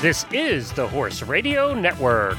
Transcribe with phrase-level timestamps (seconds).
[0.00, 2.38] This is the Horse Radio Network.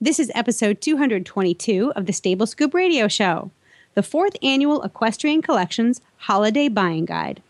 [0.00, 3.50] This is episode 222 of the Stable Scoop Radio Show,
[3.94, 7.42] the fourth annual Equestrian Collections Holiday Buying Guide.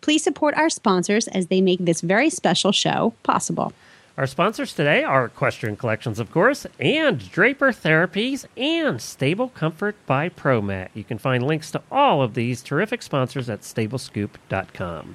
[0.00, 3.72] Please support our sponsors as they make this very special show possible.
[4.18, 10.28] Our sponsors today are Equestrian Collections, of course, and Draper Therapies and Stable Comfort by
[10.28, 10.88] ProMat.
[10.94, 15.14] You can find links to all of these terrific sponsors at stablescoop.com.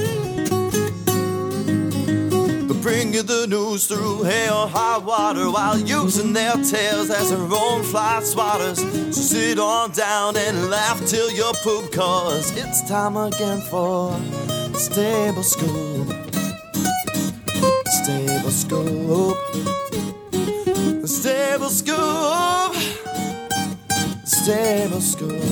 [2.81, 7.29] They bring you the news through hail or high water while using their tails as
[7.29, 8.77] their own fly swatters.
[9.13, 14.19] So sit on down and laugh till you poop, cause it's time again for
[14.73, 16.07] Stable Scoop.
[18.01, 19.37] Stable Scoop.
[21.05, 22.75] Stable Scoop.
[24.25, 25.43] Stable Scoop.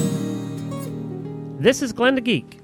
[1.59, 2.59] This is Glenn the Geek.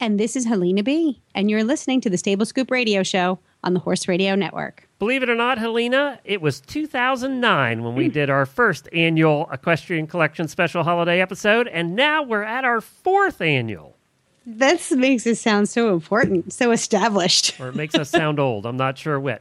[0.00, 3.74] And this is Helena B., and you're listening to the Stable Scoop Radio Show on
[3.74, 4.88] the Horse Radio Network.
[4.98, 8.12] Believe it or not, Helena, it was 2009 when we hmm.
[8.12, 13.40] did our first annual Equestrian Collection special holiday episode, and now we're at our fourth
[13.40, 13.96] annual.
[14.44, 17.60] This makes it sound so important, so established.
[17.60, 18.66] Or it makes us sound old.
[18.66, 19.40] I'm not sure which.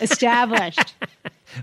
[0.00, 0.94] established.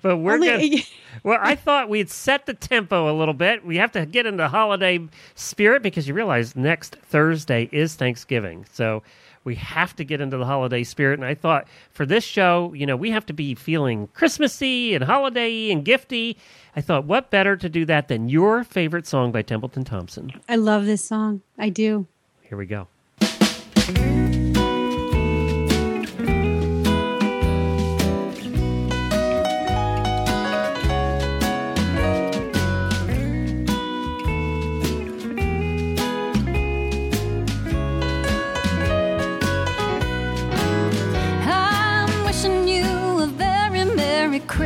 [0.01, 0.83] But we're Only- gonna,
[1.23, 3.65] well, I thought we'd set the tempo a little bit.
[3.65, 4.99] We have to get into holiday
[5.35, 9.03] spirit because you realize next Thursday is Thanksgiving, so
[9.43, 11.19] we have to get into the holiday spirit.
[11.19, 15.03] And I thought for this show, you know, we have to be feeling Christmassy and
[15.03, 16.37] holiday and gifty.
[16.75, 20.31] I thought, what better to do that than your favorite song by Templeton Thompson?
[20.47, 21.41] I love this song.
[21.57, 22.07] I do.
[22.41, 22.87] Here we go.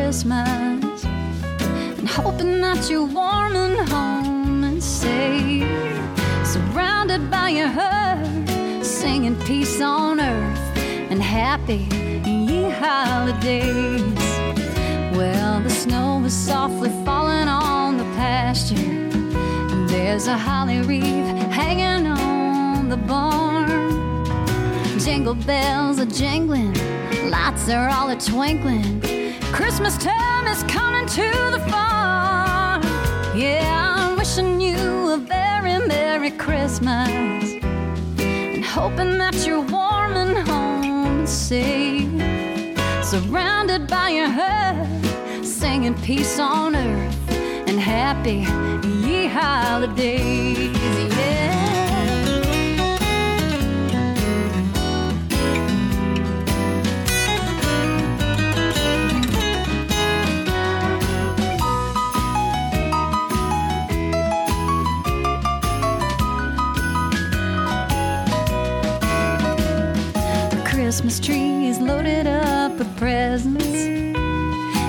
[0.07, 5.67] Christmas and hoping that you're warm and home and safe,
[6.45, 10.77] surrounded by your herd, singing peace on earth
[11.11, 11.89] and happy
[12.25, 14.23] ye holidays.
[15.17, 22.07] Well, the snow is softly falling on the pasture, and there's a holly wreath hanging
[22.07, 24.23] on the barn.
[25.01, 26.73] Jingle bells are jingling,
[27.29, 29.06] lights are all a twinkling.
[29.51, 32.81] Christmas time is coming to the farm.
[33.35, 37.53] Yeah, I'm wishing you a very Merry Christmas
[38.19, 42.09] and hoping that you're warm and home and safe.
[43.03, 47.31] Surrounded by your herd, singing peace on earth
[47.67, 48.45] and happy
[49.07, 51.16] ye holidays.
[70.87, 73.65] Christmas tree is loaded up with presents.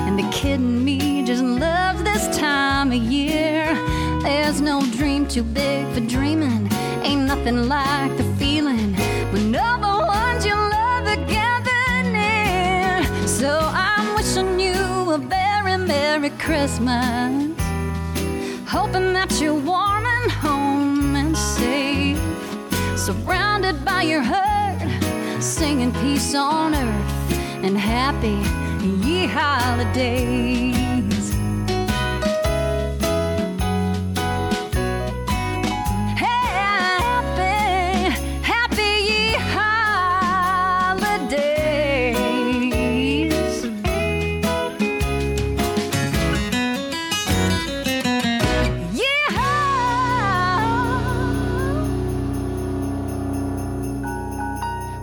[0.06, 3.74] And the kid in me just loves this time of year.
[4.22, 6.68] There's no dream too big for dreaming.
[7.02, 8.94] Ain't nothing like the feeling
[9.32, 13.02] when the ones you love are gathered near.
[13.26, 17.56] So I'm wishing you a very Merry Christmas.
[18.68, 22.22] Hoping that you're warm and home and safe
[22.96, 24.22] surrounded by your
[25.40, 27.32] singing peace on earth
[27.62, 28.38] and happy
[29.06, 30.87] ye holidays.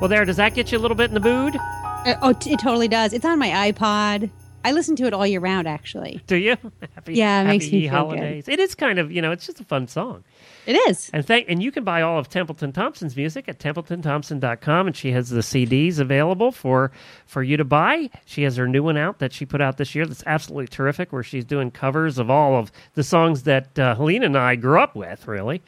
[0.06, 1.56] Well, there, does that get you a little bit in the mood?
[1.58, 3.12] Uh, oh, t- it totally does.
[3.12, 4.30] It's on my iPod.
[4.64, 6.22] I listen to it all year round, actually.
[6.28, 6.58] Do you?
[6.94, 7.90] Happy, Yeah, it happy makes me feel good.
[7.90, 8.48] holidays.
[8.48, 10.24] It is kind of you know, it's just a fun song.
[10.68, 11.10] It is.
[11.12, 15.12] And thank and you can buy all of Templeton Thompson's music at templetonthompson.com and she
[15.12, 16.92] has the CDs available for
[17.26, 18.12] for you to buy.
[18.26, 21.12] She has her new one out that she put out this year that's absolutely terrific
[21.12, 24.80] where she's doing covers of all of the songs that uh, Helena and I grew
[24.80, 25.64] up with, really.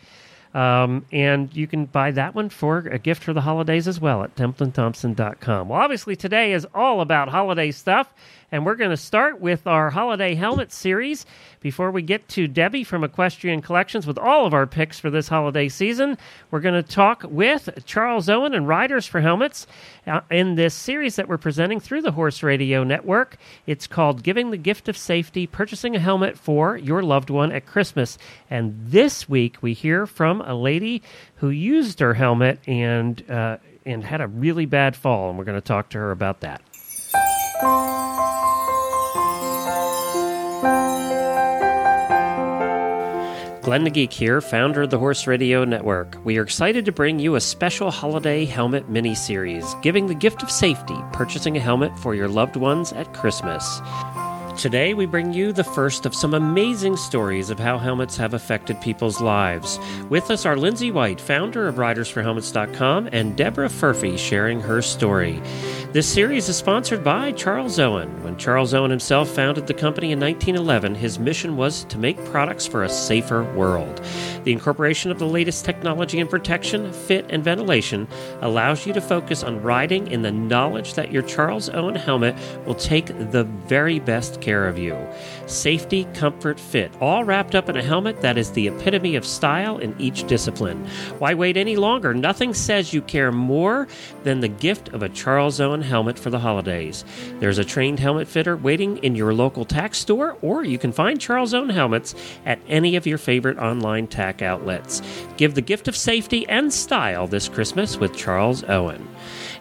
[0.57, 4.24] Um, and you can buy that one for a gift for the holidays as well
[4.24, 5.69] at TempletonThompson.com.
[5.69, 8.12] Well, obviously, today is all about holiday stuff,
[8.52, 11.26] and we're going to start with our holiday helmet series.
[11.60, 15.28] Before we get to Debbie from Equestrian Collections with all of our picks for this
[15.28, 16.18] holiday season,
[16.50, 19.68] we're going to talk with Charles Owen and Riders for Helmets
[20.06, 23.38] uh, in this series that we're presenting through the Horse Radio Network.
[23.66, 27.66] It's called Giving the Gift of Safety Purchasing a Helmet for Your Loved One at
[27.66, 28.18] Christmas.
[28.50, 31.04] And this week, we hear from a lady
[31.36, 35.60] who used her helmet and, uh, and had a really bad fall, and we're going
[35.60, 36.62] to talk to her about that.
[43.68, 46.18] Glenn the Geek here, founder of the Horse Radio Network.
[46.24, 50.42] We are excited to bring you a special holiday helmet mini series, giving the gift
[50.42, 53.81] of safety, purchasing a helmet for your loved ones at Christmas.
[54.58, 58.80] Today, we bring you the first of some amazing stories of how helmets have affected
[58.80, 59.78] people's lives.
[60.10, 65.42] With us are Lindsay White, founder of RidersForHelmets.com, and Deborah Furphy, sharing her story.
[65.94, 68.22] This series is sponsored by Charles Owen.
[68.22, 72.68] When Charles Owen himself founded the company in 1911, his mission was to make products
[72.68, 74.01] for a safer world.
[74.44, 78.06] The incorporation of the latest technology in protection, fit, and ventilation
[78.42, 82.36] allows you to focus on riding in the knowledge that your Charles Owen helmet
[82.66, 84.98] will take the very best care of you.
[85.45, 89.78] Safety, comfort, fit, all wrapped up in a helmet that is the epitome of style
[89.78, 90.86] in each discipline.
[91.18, 92.13] Why wait any longer?
[92.13, 93.88] Nothing says you care more
[94.24, 97.03] than the gift of a Charles Owen helmet for the holidays.
[97.39, 101.19] There's a trained helmet fitter waiting in your local tack store, or you can find
[101.19, 102.15] Charles Owen helmets
[102.45, 105.01] at any of your favorite online tack outlets.
[105.38, 109.07] Give the gift of safety and style this Christmas with Charles Owen.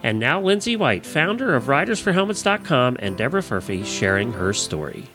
[0.03, 5.05] And now, Lindsay White, founder of RidersForHelmets.com, and Deborah Furphy sharing her story.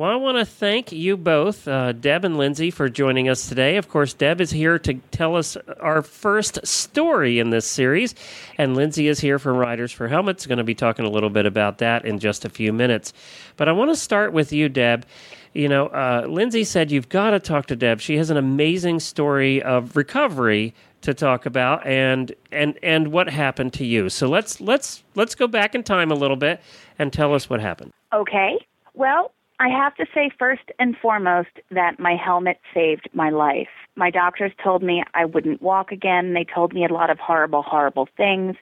[0.00, 3.76] Well, I want to thank you both, uh, Deb and Lindsay, for joining us today.
[3.76, 8.14] Of course, Deb is here to tell us our first story in this series,
[8.56, 11.44] and Lindsay is here from Riders for Helmets, going to be talking a little bit
[11.44, 13.12] about that in just a few minutes.
[13.58, 15.04] But I want to start with you, Deb.
[15.52, 18.00] You know, uh, Lindsay said you've got to talk to Deb.
[18.00, 20.72] She has an amazing story of recovery
[21.02, 24.08] to talk about, and and and what happened to you.
[24.08, 26.62] So let's let's let's go back in time a little bit
[26.98, 27.92] and tell us what happened.
[28.14, 28.56] Okay.
[28.94, 33.68] Well, I have to say first and foremost that my helmet saved my life.
[33.94, 36.32] My doctors told me I wouldn't walk again.
[36.32, 38.56] They told me a lot of horrible, horrible things.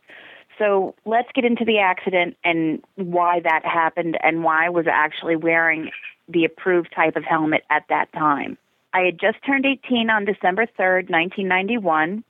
[0.59, 5.37] So let's get into the accident and why that happened and why I was actually
[5.37, 5.93] wearing
[6.29, 8.59] the approved type of helmet at that time.
[8.93, 12.25] I had just turned 18 on December 3rd, 1991.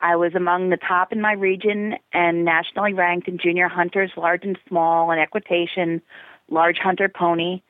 [0.00, 4.44] I was among the top in my region and nationally ranked in junior hunters, large
[4.44, 6.00] and small, and equitation,
[6.48, 7.60] large hunter pony.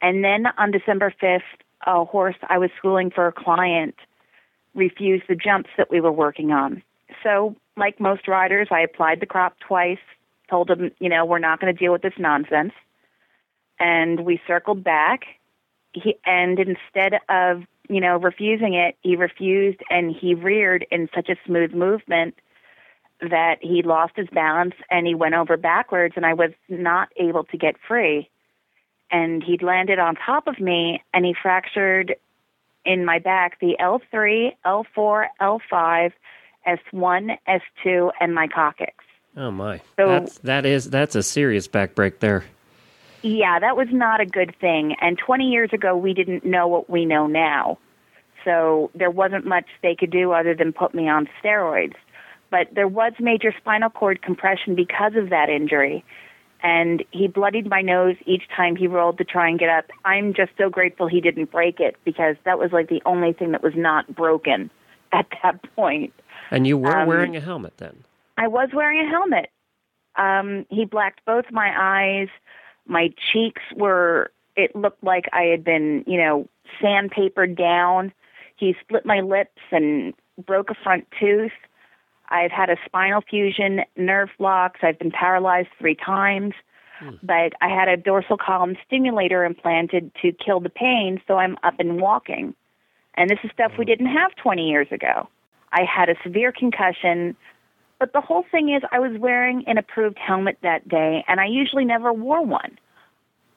[0.00, 1.40] And then on December 5th,
[1.86, 3.94] a horse I was schooling for a client
[4.74, 6.82] refused the jumps that we were working on.
[7.22, 9.98] So, like most riders, I applied the crop twice,
[10.50, 12.72] told him, you know, we're not going to deal with this nonsense.
[13.80, 15.22] And we circled back.
[15.92, 21.28] He, and instead of, you know, refusing it, he refused and he reared in such
[21.28, 22.34] a smooth movement
[23.20, 27.44] that he lost his balance and he went over backwards and I was not able
[27.44, 28.28] to get free
[29.10, 32.16] and he'd landed on top of me and he fractured
[32.84, 36.12] in my back the L3, L4, L5,
[36.66, 38.92] S1, S2, and my coccyx.
[39.36, 42.44] Oh my, So- that's that is that's a serious back break there.
[43.22, 44.94] Yeah, that was not a good thing.
[45.00, 47.78] And 20 years ago, we didn't know what we know now.
[48.44, 51.94] So there wasn't much they could do other than put me on steroids.
[52.50, 56.04] But there was major spinal cord compression because of that injury.
[56.62, 59.84] And he bloodied my nose each time he rolled to try and get up.
[60.04, 63.52] I'm just so grateful he didn't break it because that was like the only thing
[63.52, 64.70] that was not broken
[65.12, 66.12] at that point.
[66.50, 68.04] And you were Um, wearing a helmet then.
[68.36, 69.50] I was wearing a helmet.
[70.16, 72.28] Um, he blacked both my eyes.
[72.86, 76.48] My cheeks were, it looked like I had been, you know,
[76.80, 78.12] sandpapered down.
[78.56, 80.12] He split my lips and
[80.44, 81.52] broke a front tooth.
[82.30, 84.80] I've had a spinal fusion, nerve blocks.
[84.82, 86.54] I've been paralyzed three times.
[87.00, 87.14] Hmm.
[87.22, 91.74] But I had a dorsal column stimulator implanted to kill the pain, so I'm up
[91.78, 92.54] and walking.
[93.16, 93.90] And this is stuff we hmm.
[93.90, 95.28] didn't have 20 years ago.
[95.72, 97.36] I had a severe concussion,
[97.98, 101.46] but the whole thing is, I was wearing an approved helmet that day, and I
[101.46, 102.78] usually never wore one.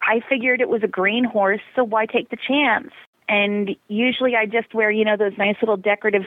[0.01, 2.91] I figured it was a green horse, so why take the chance?
[3.29, 6.23] And usually I just wear, you know, those nice little decorative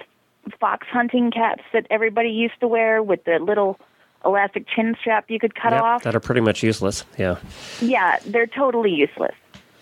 [0.60, 3.78] fox hunting caps that everybody used to wear with the little
[4.24, 6.02] elastic chin strap you could cut Yep, off.
[6.04, 7.04] that are pretty much useless.
[7.18, 7.36] Yeah.
[7.80, 9.34] Yeah, they're totally useless.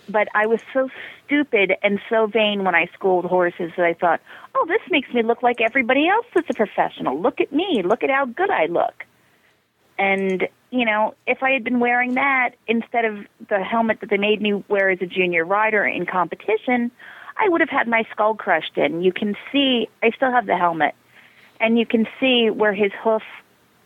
[0.09, 0.89] But I was so
[1.25, 4.19] stupid and so vain when I schooled horses that I thought,
[4.53, 7.21] oh, this makes me look like everybody else that's a professional.
[7.21, 7.83] Look at me.
[7.85, 9.05] Look at how good I look.
[9.97, 14.17] And, you know, if I had been wearing that instead of the helmet that they
[14.17, 16.91] made me wear as a junior rider in competition,
[17.37, 19.01] I would have had my skull crushed in.
[19.01, 20.95] You can see, I still have the helmet,
[21.59, 23.23] and you can see where his hoof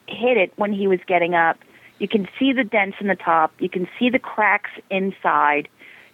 [0.07, 1.57] hit it when he was getting up.
[1.99, 3.51] You can see the dents in the top.
[3.59, 5.67] You can see the cracks inside.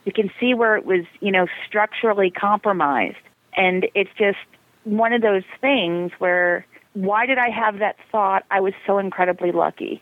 [0.06, 3.18] You can see where it was, you know, structurally compromised.
[3.56, 4.38] And it's just
[4.84, 8.46] one of those things where why did I have that thought?
[8.52, 10.02] I was so incredibly lucky.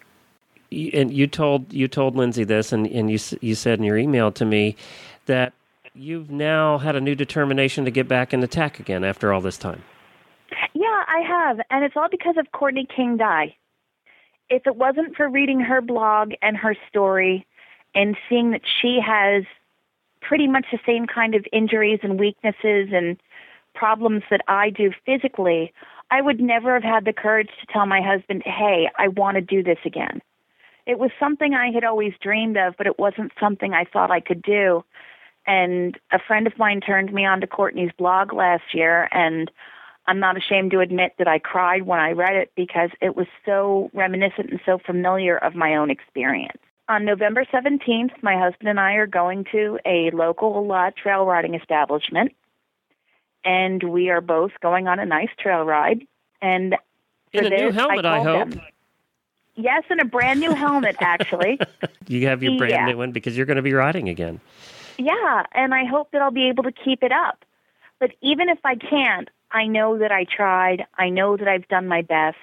[0.71, 4.31] And you told you told Lindsay this, and, and you you said in your email
[4.33, 4.77] to me
[5.25, 5.53] that
[5.93, 9.57] you've now had a new determination to get back in attack again after all this
[9.57, 9.83] time.
[10.73, 11.59] Yeah, I have.
[11.69, 13.55] And it's all because of Courtney King Dye.
[14.49, 17.45] If it wasn't for reading her blog and her story
[17.95, 19.43] and seeing that she has
[20.21, 23.17] pretty much the same kind of injuries and weaknesses and
[23.73, 25.73] problems that I do physically,
[26.09, 29.41] I would never have had the courage to tell my husband, hey, I want to
[29.41, 30.21] do this again.
[30.85, 34.19] It was something I had always dreamed of, but it wasn't something I thought I
[34.19, 34.83] could do.
[35.47, 39.49] And a friend of mine turned me on to Courtney's blog last year, and
[40.05, 43.27] I'm not ashamed to admit that I cried when I read it because it was
[43.45, 46.57] so reminiscent and so familiar of my own experience.
[46.89, 51.55] On November 17th, my husband and I are going to a local uh, trail riding
[51.55, 52.33] establishment,
[53.45, 56.05] and we are both going on a nice trail ride.
[56.41, 56.75] And
[57.33, 58.49] In a new helmet, I called hope.
[58.49, 58.61] them.
[59.55, 61.59] Yes, in a brand new helmet, actually.
[62.07, 62.85] You have your brand Yeah.
[62.87, 64.41] new one because you're going to be riding again.
[64.97, 67.43] Yeah, and I hope that I'll be able to keep it up.
[67.99, 70.85] But even if I can't, I know that I tried.
[70.97, 72.37] I know that I've done my best.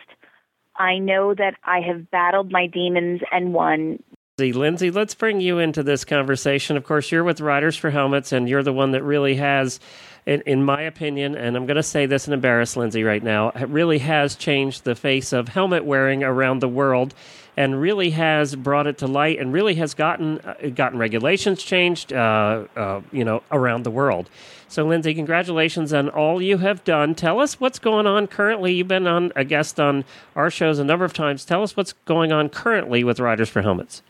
[0.76, 4.02] I know that I have battled my demons and won.
[4.38, 6.76] Lindsay, let's bring you into this conversation.
[6.76, 9.80] Of course, you're with Riders for Helmets, and you're the one that really has,
[10.26, 13.50] in, in my opinion, and I'm going to say this and embarrass Lindsay right now,
[13.66, 17.14] really has changed the face of helmet wearing around the world,
[17.58, 22.12] and really has brought it to light, and really has gotten uh, gotten regulations changed,
[22.12, 24.30] uh, uh, you know, around the world.
[24.68, 27.16] So, Lindsay, congratulations on all you have done.
[27.16, 28.74] Tell us what's going on currently.
[28.74, 30.04] You've been on a guest on
[30.36, 31.44] our shows a number of times.
[31.44, 34.02] Tell us what's going on currently with Riders for Helmets.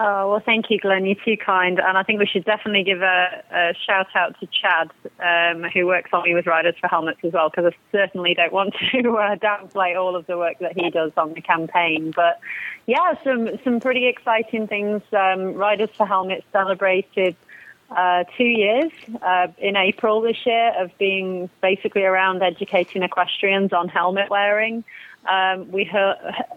[0.00, 1.06] Oh, well, thank you, Glenn.
[1.06, 1.80] You're too kind.
[1.80, 5.86] And I think we should definitely give a, a shout out to Chad, um, who
[5.86, 8.98] works on me with Riders for Helmets as well, because I certainly don't want to
[9.16, 12.12] uh, downplay all of the work that he does on the campaign.
[12.14, 12.38] But
[12.86, 15.02] yeah, some, some pretty exciting things.
[15.12, 17.34] Um, Riders for Helmets celebrated
[17.90, 23.88] uh, two years uh, in April this year of being basically around educating equestrians on
[23.88, 24.84] helmet wearing.
[25.26, 26.14] Um, we ho-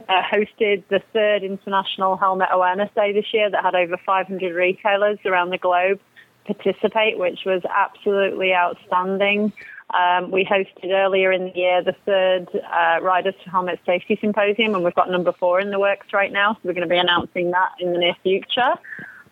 [0.09, 5.19] uh, hosted the third International Helmet Awareness Day this year that had over 500 retailers
[5.25, 5.99] around the globe
[6.45, 9.53] participate, which was absolutely outstanding.
[9.93, 14.73] Um, we hosted earlier in the year the third uh, Riders to Helmet Safety Symposium,
[14.73, 16.97] and we've got number four in the works right now, so we're going to be
[16.97, 18.73] announcing that in the near future.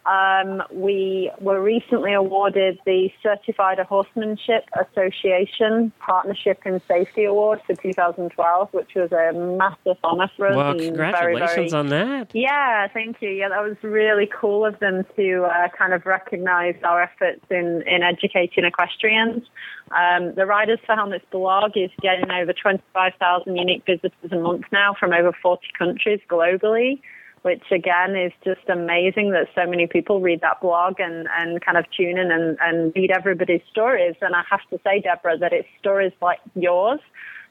[0.05, 8.69] Um, we were recently awarded the Certified Horsemanship Association Partnership and Safety Award for 2012,
[8.73, 10.55] which was a massive honor for us.
[10.55, 12.31] Well, congratulations very, very, on that.
[12.33, 13.29] yeah, thank you.
[13.29, 17.83] Yeah, that was really cool of them to uh, kind of recognize our efforts in,
[17.85, 19.43] in educating equestrians.
[19.91, 24.95] Um, the Riders for Helmets blog is getting over 25,000 unique visitors a month now
[24.99, 27.01] from over 40 countries globally,
[27.41, 31.77] which again is just amazing that so many people read that blog and, and kind
[31.77, 34.15] of tune in and, and read everybody's stories.
[34.21, 36.99] And I have to say, Deborah, that it's stories like yours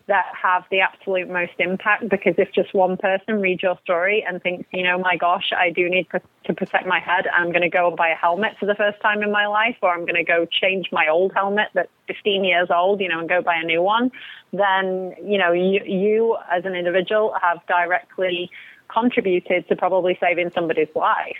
[0.08, 4.42] that have the absolute most impact because if just one person reads your story and
[4.42, 6.06] thinks, you know, my gosh, I do need
[6.46, 9.22] to protect my head, I'm going to go buy a helmet for the first time
[9.22, 12.68] in my life, or I'm going to go change my old helmet that's 15 years
[12.74, 14.10] old, you know, and go buy a new one,
[14.50, 18.50] then, you know, you, you as an individual have directly
[18.88, 21.36] contributed to probably saving somebody's life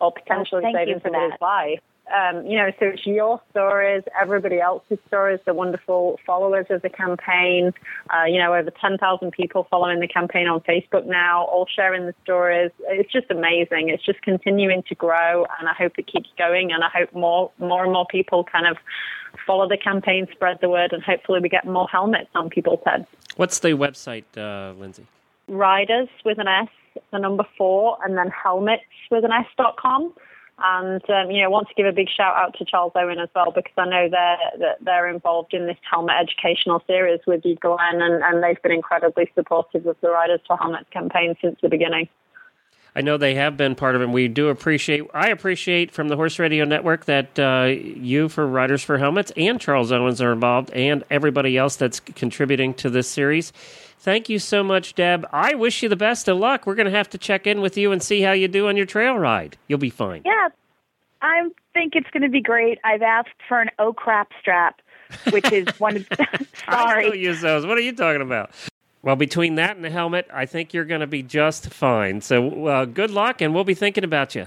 [0.00, 1.44] or potentially thank you saving for somebody's that.
[1.44, 1.80] life.
[2.12, 6.90] Um, you know, so it's your stories, everybody else's stories, the wonderful followers of the
[6.90, 7.72] campaign.
[8.10, 12.14] Uh, you know, over 10,000 people following the campaign on Facebook now, all sharing the
[12.22, 12.70] stories.
[12.80, 13.88] It's just amazing.
[13.88, 16.72] It's just continuing to grow, and I hope it keeps going.
[16.72, 18.76] And I hope more, more and more people kind of
[19.46, 23.06] follow the campaign, spread the word, and hopefully we get more helmets on people's heads.
[23.36, 25.06] What's the website, uh, Lindsay?
[25.48, 26.68] Riders with an S,
[27.12, 30.12] the number four, and then helmets with an S dot com.
[30.58, 33.28] And um, you know, want to give a big shout out to Charles Owen as
[33.34, 37.56] well because I know they're that they're involved in this helmet educational series with you,
[37.56, 41.68] Glenn, and, and they've been incredibly supportive of the Riders for Helmets campaign since the
[41.68, 42.08] beginning.
[42.94, 44.08] I know they have been part of it.
[44.10, 45.04] We do appreciate.
[45.14, 49.58] I appreciate from the Horse Radio Network that uh, you, for Riders for Helmets, and
[49.58, 53.50] Charles Owens are involved, and everybody else that's contributing to this series.
[53.98, 55.26] Thank you so much, Deb.
[55.32, 56.66] I wish you the best of luck.
[56.66, 58.76] We're going to have to check in with you and see how you do on
[58.76, 59.56] your trail ride.
[59.68, 60.22] You'll be fine.
[60.26, 60.48] Yeah,
[61.22, 62.78] I think it's going to be great.
[62.84, 64.82] I've asked for an oh crap strap,
[65.30, 66.06] which is one of.
[66.18, 67.04] I sorry.
[67.04, 67.64] still use those.
[67.64, 68.50] What are you talking about?
[69.02, 72.20] Well, between that and the helmet, I think you're going to be just fine.
[72.20, 74.46] So, uh, good luck, and we'll be thinking about you.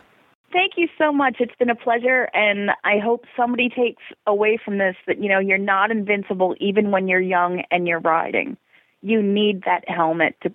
[0.53, 1.37] Thank you so much.
[1.39, 5.39] It's been a pleasure, and I hope somebody takes away from this that you know
[5.39, 8.55] you're not invincible even when you're young and you're riding.
[9.01, 10.53] You need that helmet to.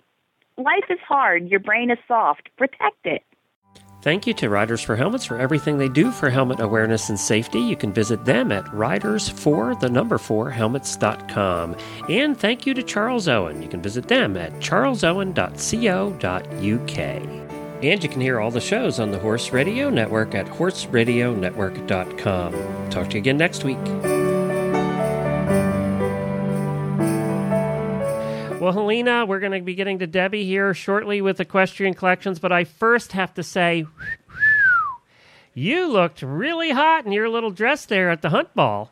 [0.57, 1.49] Life is hard.
[1.49, 2.49] Your brain is soft.
[2.57, 3.23] Protect it.
[4.01, 7.59] Thank you to Riders for Helmets for everything they do for helmet awareness and safety.
[7.59, 11.75] You can visit them at riders4 the number 4 helmets.com.
[12.09, 13.61] And thank you to Charles Owen.
[13.61, 17.41] You can visit them at charlesowen.co.uk.
[17.83, 22.89] And you can hear all the shows on the Horse Radio Network at horseradionetwork.com.
[22.89, 24.20] Talk to you again next week.
[28.71, 32.53] Well, Helena, we're going to be getting to Debbie here shortly with Equestrian Collections, but
[32.53, 33.85] I first have to say,
[35.53, 38.89] you looked really hot in your little dress there at the hunt ball.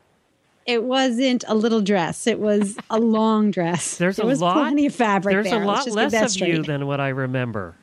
[0.66, 2.28] It wasn't a little dress.
[2.28, 3.96] It was a long dress.
[3.98, 4.56] There's there a was lot.
[4.56, 5.64] plenty of fabric There's there.
[5.64, 6.56] a lot less of straight.
[6.56, 7.74] you than what I remember.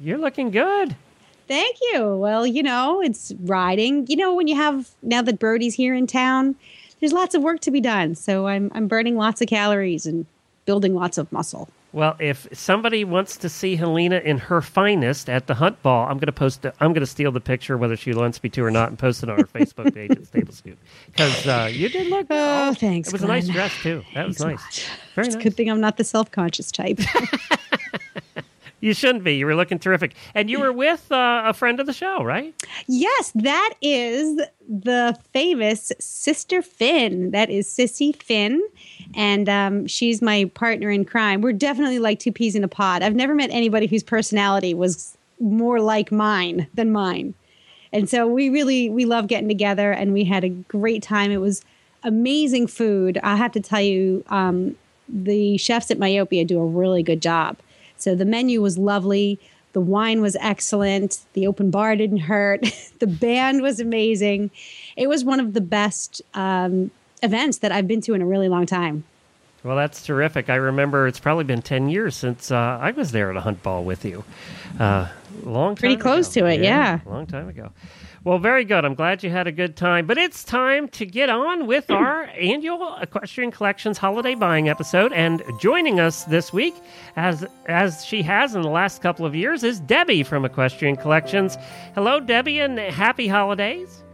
[0.00, 0.96] You're looking good.
[1.48, 2.16] Thank you.
[2.16, 4.06] Well, you know, it's riding.
[4.06, 6.56] You know, when you have now that Brody's here in town,
[7.00, 8.14] there's lots of work to be done.
[8.14, 10.24] So I'm I'm burning lots of calories and
[10.64, 11.68] building lots of muscle.
[11.92, 16.14] Well, if somebody wants to see Helena in her finest at the hunt ball, I'm
[16.16, 16.64] going to post.
[16.80, 19.22] I'm going to steal the picture, whether she wants me to or not, and post
[19.22, 20.78] it on our Facebook page at Stable Scoop.
[21.06, 22.26] Because uh, you did look.
[22.30, 24.02] Oh, thanks, It was a nice dress too.
[24.14, 24.88] That was Thanks a nice.
[25.14, 25.44] Very It's a nice.
[25.44, 26.98] good thing I'm not the self-conscious type.
[28.82, 29.36] You shouldn't be.
[29.36, 32.52] You were looking terrific, and you were with uh, a friend of the show, right?
[32.88, 37.30] yes, that is the famous Sister Finn.
[37.30, 38.60] That is Sissy Finn,
[39.14, 41.42] and um, she's my partner in crime.
[41.42, 43.04] We're definitely like two peas in a pod.
[43.04, 47.34] I've never met anybody whose personality was more like mine than mine.
[47.92, 51.30] And so we really we love getting together, and we had a great time.
[51.30, 51.64] It was
[52.02, 53.16] amazing food.
[53.22, 54.74] I have to tell you, um,
[55.08, 57.58] the chefs at Myopia do a really good job.
[58.02, 59.38] So the menu was lovely.
[59.72, 61.20] The wine was excellent.
[61.32, 62.60] The open bar didn't hurt.
[62.98, 64.50] the band was amazing.
[64.96, 66.90] It was one of the best um,
[67.22, 69.04] events that I've been to in a really long time.
[69.64, 70.50] Well, that's terrific.
[70.50, 73.62] I remember it's probably been ten years since uh, I was there at a hunt
[73.62, 74.24] ball with you.
[74.78, 75.08] Uh,
[75.44, 75.80] long time.
[75.80, 76.48] Pretty close ago.
[76.48, 76.98] to it, yeah.
[77.06, 77.70] long time ago.
[78.24, 78.84] Well, very good.
[78.84, 80.06] I'm glad you had a good time.
[80.06, 85.12] But it's time to get on with our annual Equestrian Collections holiday buying episode.
[85.12, 86.74] And joining us this week,
[87.16, 91.58] as as she has in the last couple of years, is Debbie from Equestrian Collections.
[91.96, 94.04] Hello, Debbie, and happy holidays.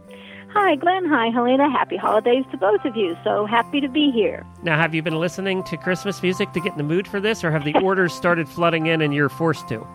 [0.53, 1.05] Hi, Glenn.
[1.05, 1.69] Hi, Helena.
[1.69, 3.15] Happy holidays to both of you.
[3.23, 4.43] So happy to be here.
[4.63, 7.43] Now, have you been listening to Christmas music to get in the mood for this,
[7.43, 9.85] or have the orders started flooding in and you're forced to?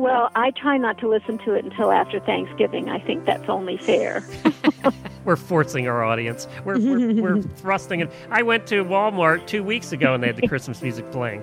[0.00, 2.88] Well, I try not to listen to it until after Thanksgiving.
[2.88, 4.24] I think that's only fair.
[5.26, 6.48] We're forcing our audience.
[6.64, 8.10] We're, we're, we're thrusting it.
[8.30, 11.42] I went to Walmart two weeks ago and they had the Christmas music playing.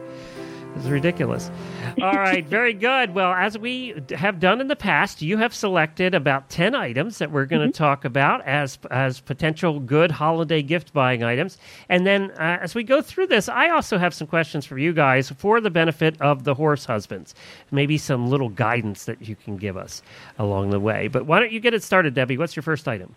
[0.77, 1.49] Was ridiculous.
[1.99, 3.15] All right, very good.
[3.15, 7.31] Well, as we have done in the past, you have selected about 10 items that
[7.31, 11.57] we're going to talk about as as potential good holiday gift buying items.
[11.89, 14.93] And then uh, as we go through this, I also have some questions for you
[14.93, 17.33] guys for the benefit of the horse husbands.
[17.71, 20.03] Maybe some little guidance that you can give us
[20.37, 21.07] along the way.
[21.07, 22.37] But why don't you get it started, Debbie?
[22.37, 23.15] What's your first item?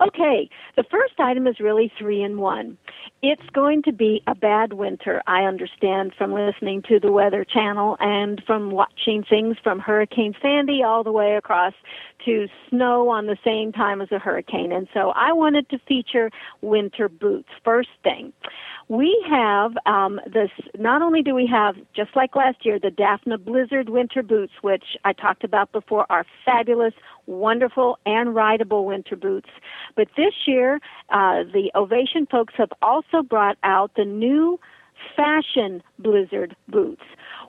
[0.00, 2.76] Okay, the first item is really three in one.
[3.22, 7.96] It's going to be a bad winter, I understand from listening to the Weather Channel
[7.98, 11.72] and from watching things from Hurricane Sandy all the way across
[12.26, 14.70] to snow on the same time as a hurricane.
[14.70, 18.34] And so I wanted to feature winter boots first thing.
[18.88, 23.36] We have um, this, not only do we have, just like last year, the Daphne
[23.36, 26.94] Blizzard winter boots, which I talked about before, are fabulous,
[27.26, 29.48] wonderful, and rideable winter boots.
[29.96, 30.76] But this year,
[31.10, 34.60] uh, the Ovation folks have also brought out the new
[35.16, 37.02] fashion Blizzard boots,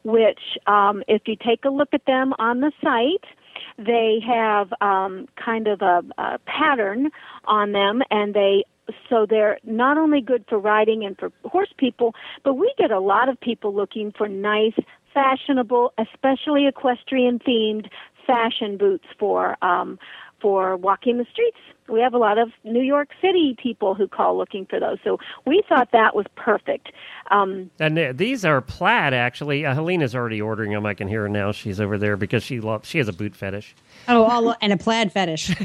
[0.04, 3.30] which, um, if you take a look at them on the site,
[3.78, 7.12] they have um, kind of a, a pattern
[7.46, 8.66] on them, and they
[9.10, 13.00] so they're not only good for riding and for horse people, but we get a
[13.00, 14.74] lot of people looking for nice,
[15.14, 17.88] fashionable, especially equestrian themed
[18.26, 19.98] fashion boots for um,
[20.42, 21.58] for walking the streets.
[21.90, 24.98] We have a lot of New York City people who call looking for those.
[25.04, 26.92] So we thought that was perfect.
[27.32, 29.66] Um, And uh, these are plaid, actually.
[29.66, 30.86] Uh, Helena's already ordering them.
[30.86, 31.52] I can hear her now.
[31.52, 32.88] She's over there because she loves.
[32.88, 33.76] She has a boot fetish.
[34.08, 35.56] Oh, all, and a plaid fetish.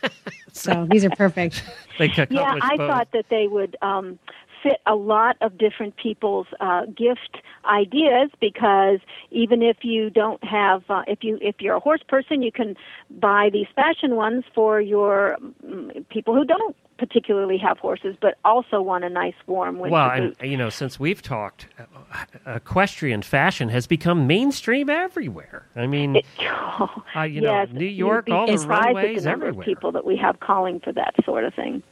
[0.52, 1.62] so these are perfect.
[1.98, 2.88] They yeah, I both.
[2.88, 4.18] thought that they would um,
[4.62, 8.98] fit a lot of different people's uh, gift ideas because
[9.30, 12.76] even if you don't have, uh, if you if you're a horse person, you can
[13.10, 18.82] buy these fashion ones for your mm, people who don't particularly have horses, but also
[18.82, 23.70] want a nice warm winter well, and you know, since we've talked, uh, equestrian fashion
[23.70, 25.66] has become mainstream everywhere.
[25.74, 26.20] I mean,
[27.16, 29.62] uh, you know, New York, all the runways the everywhere.
[29.62, 31.82] Of people that we have calling for that sort of thing.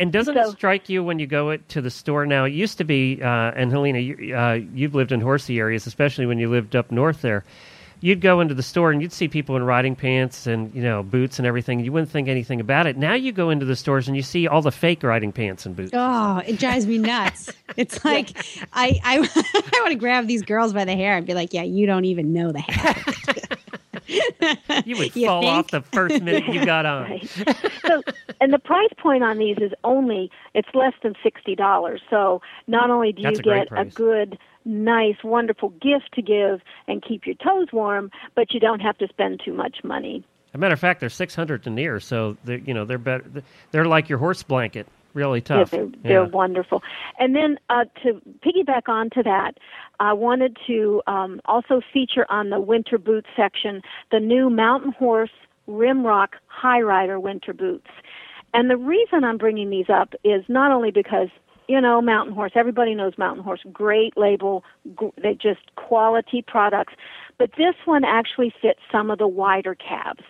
[0.00, 2.44] And doesn't it strike you when you go it- to the store now?
[2.44, 6.26] It used to be, uh, and Helena, you, uh, you've lived in horsey areas, especially
[6.26, 7.44] when you lived up north there.
[8.02, 11.02] You'd go into the store and you'd see people in riding pants and you know
[11.02, 11.80] boots and everything.
[11.80, 12.96] You wouldn't think anything about it.
[12.96, 15.76] Now you go into the stores and you see all the fake riding pants and
[15.76, 15.90] boots.
[15.92, 17.52] Oh, it drives me nuts.
[17.76, 18.30] It's like
[18.72, 21.62] I I, I want to grab these girls by the hair and be like, "Yeah,
[21.62, 22.94] you don't even know the hair."
[24.84, 27.02] You would You fall off the first minute you got on.
[27.10, 27.30] Right.
[27.86, 28.02] so,
[28.40, 32.00] and the price point on these is only it's less than sixty dollars.
[32.08, 36.60] So not only do That's you a get a good, nice, wonderful gift to give
[36.88, 40.24] and keep your toes warm, but you don't have to spend too much money.
[40.48, 43.24] As a matter of fact, they're six hundred denier, so they're you know they're better.
[43.70, 45.72] They're like your horse blanket, really tough.
[45.72, 46.28] Yeah, they're, they're Yeah.
[46.28, 46.82] wonderful.
[47.18, 49.58] And then uh, to piggyback onto that,
[49.98, 55.30] I wanted to um, also feature on the winter boot section the new Mountain Horse
[55.68, 57.90] Rimrock High Rider winter boots.
[58.52, 61.28] And the reason I'm bringing these up is not only because
[61.68, 64.64] you know Mountain Horse, everybody knows Mountain Horse, great label,
[65.22, 66.94] they just quality products,
[67.38, 70.24] but this one actually fits some of the wider calves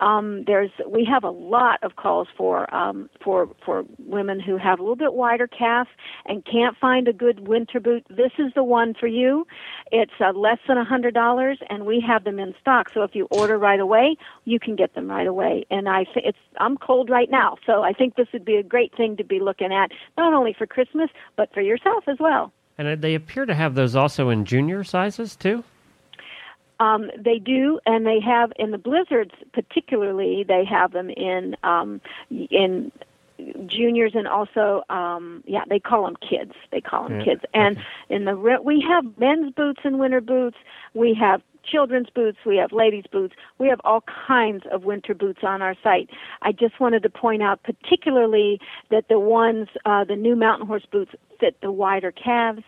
[0.00, 4.78] um, there's we have a lot of calls for um, for for women who have
[4.78, 5.86] a little bit wider calf
[6.26, 8.04] and can't find a good winter boot.
[8.08, 9.46] This is the one for you.
[9.92, 12.88] It's uh, less than a hundred dollars, and we have them in stock.
[12.92, 15.64] So if you order right away, you can get them right away.
[15.70, 18.62] And I think it's I'm cold right now, so I think this would be a
[18.62, 22.52] great thing to be looking at not only for Christmas but for yourself as well.
[22.76, 25.62] And uh, they appear to have those also in junior sizes too.
[26.80, 30.44] Um, they do, and they have in the blizzards, particularly.
[30.46, 32.90] They have them in um, in
[33.66, 36.52] juniors and also um yeah they call them kids.
[36.70, 37.40] They call them Yeah, kids.
[37.52, 40.56] And in the re- we have men's boots and winter boots.
[40.94, 42.38] We have children's boots.
[42.44, 43.34] We have ladies boots.
[43.58, 46.10] We have all kinds of winter boots on our site.
[46.42, 48.60] I just wanted to point out particularly
[48.90, 51.12] that the ones uh the new mountain horse boots
[51.44, 52.62] fit the wider calves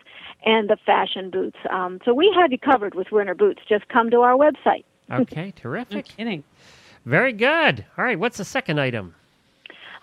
[0.45, 4.09] and the fashion boots um so we have you covered with winter boots just come
[4.09, 6.05] to our website Okay, No terrific.
[6.05, 6.43] kidding.
[7.05, 7.85] Very good.
[7.97, 9.15] All right, what's the second item?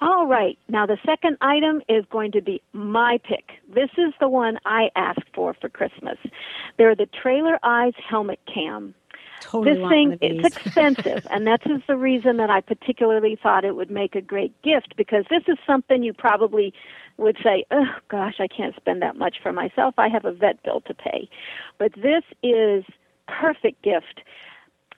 [0.00, 0.58] All right.
[0.68, 3.50] Now, the second item is going to be my pick.
[3.74, 6.16] This is the one I asked for for Christmas.
[6.78, 8.94] They're the Trailer Eyes Helmet Cam.
[9.40, 10.40] Totally this thing one of these.
[10.46, 14.52] it's expensive and that's the reason that i particularly thought it would make a great
[14.62, 16.72] gift because this is something you probably
[17.16, 20.62] would say oh gosh i can't spend that much for myself i have a vet
[20.62, 21.28] bill to pay
[21.78, 22.84] but this is
[23.26, 24.20] perfect gift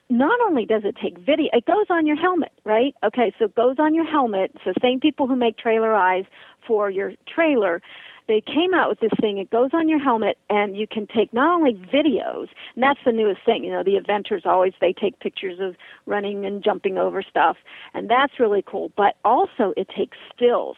[0.09, 2.95] not only does it take video, it goes on your helmet, right?
[3.03, 4.55] Okay, so it goes on your helmet.
[4.63, 6.23] So same people who make trailer eyes
[6.65, 7.81] for your trailer,
[8.27, 9.37] they came out with this thing.
[9.37, 13.11] It goes on your helmet, and you can take not only videos, and that's the
[13.11, 13.63] newest thing.
[13.63, 15.75] You know, the eventers always they take pictures of
[16.05, 17.57] running and jumping over stuff,
[17.93, 18.91] and that's really cool.
[18.95, 20.77] But also, it takes stills.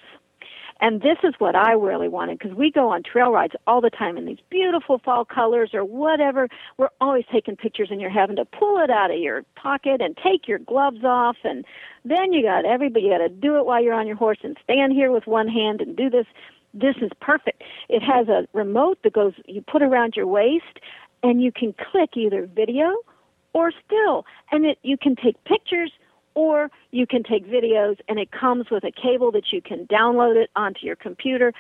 [0.82, 3.90] And this is what I really wanted because we go on trail rides all the
[3.90, 6.48] time in these beautiful fall colors or whatever.
[6.78, 10.18] We're always taking pictures and you're having to pull it out of your pocket and
[10.18, 11.36] take your gloves off.
[11.44, 11.66] And
[12.06, 14.58] then you got everybody, you got to do it while you're on your horse and
[14.64, 16.26] stand here with one hand and do this.
[16.74, 17.64] This is perfect.
[17.90, 20.80] It has a remote that goes, you put around your waist
[21.24, 22.96] and you can click either video
[23.54, 24.26] or still.
[24.52, 25.92] And it, you can take pictures
[26.36, 30.36] or you can take videos and it comes with a cable that you can download
[30.36, 31.54] it onto your computer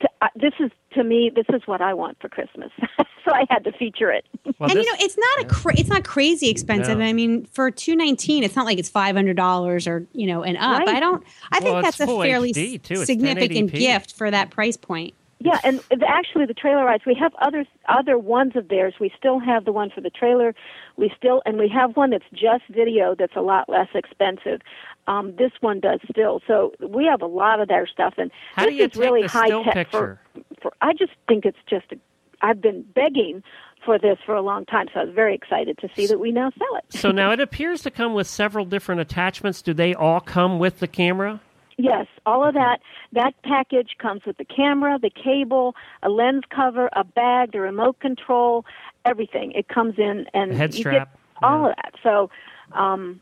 [0.00, 3.44] to, uh, this is to me this is what i want for christmas so i
[3.50, 4.24] had to feature it
[4.58, 6.98] Well, and this- you know, it's not a cra- it's not crazy expensive.
[6.98, 7.04] No.
[7.04, 10.42] I mean, for two nineteen, it's not like it's five hundred dollars or you know
[10.44, 10.80] and up.
[10.80, 10.88] Right.
[10.88, 11.22] I don't.
[11.52, 13.04] I think Well, it's that's a fairly HD too.
[13.04, 15.14] Significant gift for that price point.
[15.40, 19.12] Yeah and the, actually the trailer eyes we have other other ones of theirs we
[19.16, 20.54] still have the one for the trailer
[20.96, 24.60] we still and we have one that's just video that's a lot less expensive
[25.06, 28.66] um, this one does still so we have a lot of their stuff and How
[28.66, 30.20] this is really high tech for
[30.60, 31.96] for i just think it's just a,
[32.42, 33.42] i've been begging
[33.84, 36.32] for this for a long time, so I was very excited to see that we
[36.32, 36.84] now sell it.
[36.90, 39.62] So now it appears to come with several different attachments.
[39.62, 41.40] Do they all come with the camera?
[41.80, 42.80] Yes, all of that.
[43.12, 48.00] That package comes with the camera, the cable, a lens cover, a bag, the remote
[48.00, 48.66] control,
[49.04, 49.52] everything.
[49.52, 51.94] It comes in, and head you strap, get all of that.
[52.02, 52.30] So,
[52.72, 53.20] um,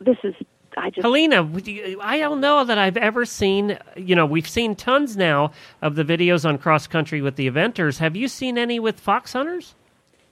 [0.00, 0.34] this is
[0.76, 1.48] I just Helena,
[2.02, 3.78] I don't know that I've ever seen.
[3.96, 7.98] You know, we've seen tons now of the videos on cross country with the eventers.
[7.98, 9.74] Have you seen any with fox hunters?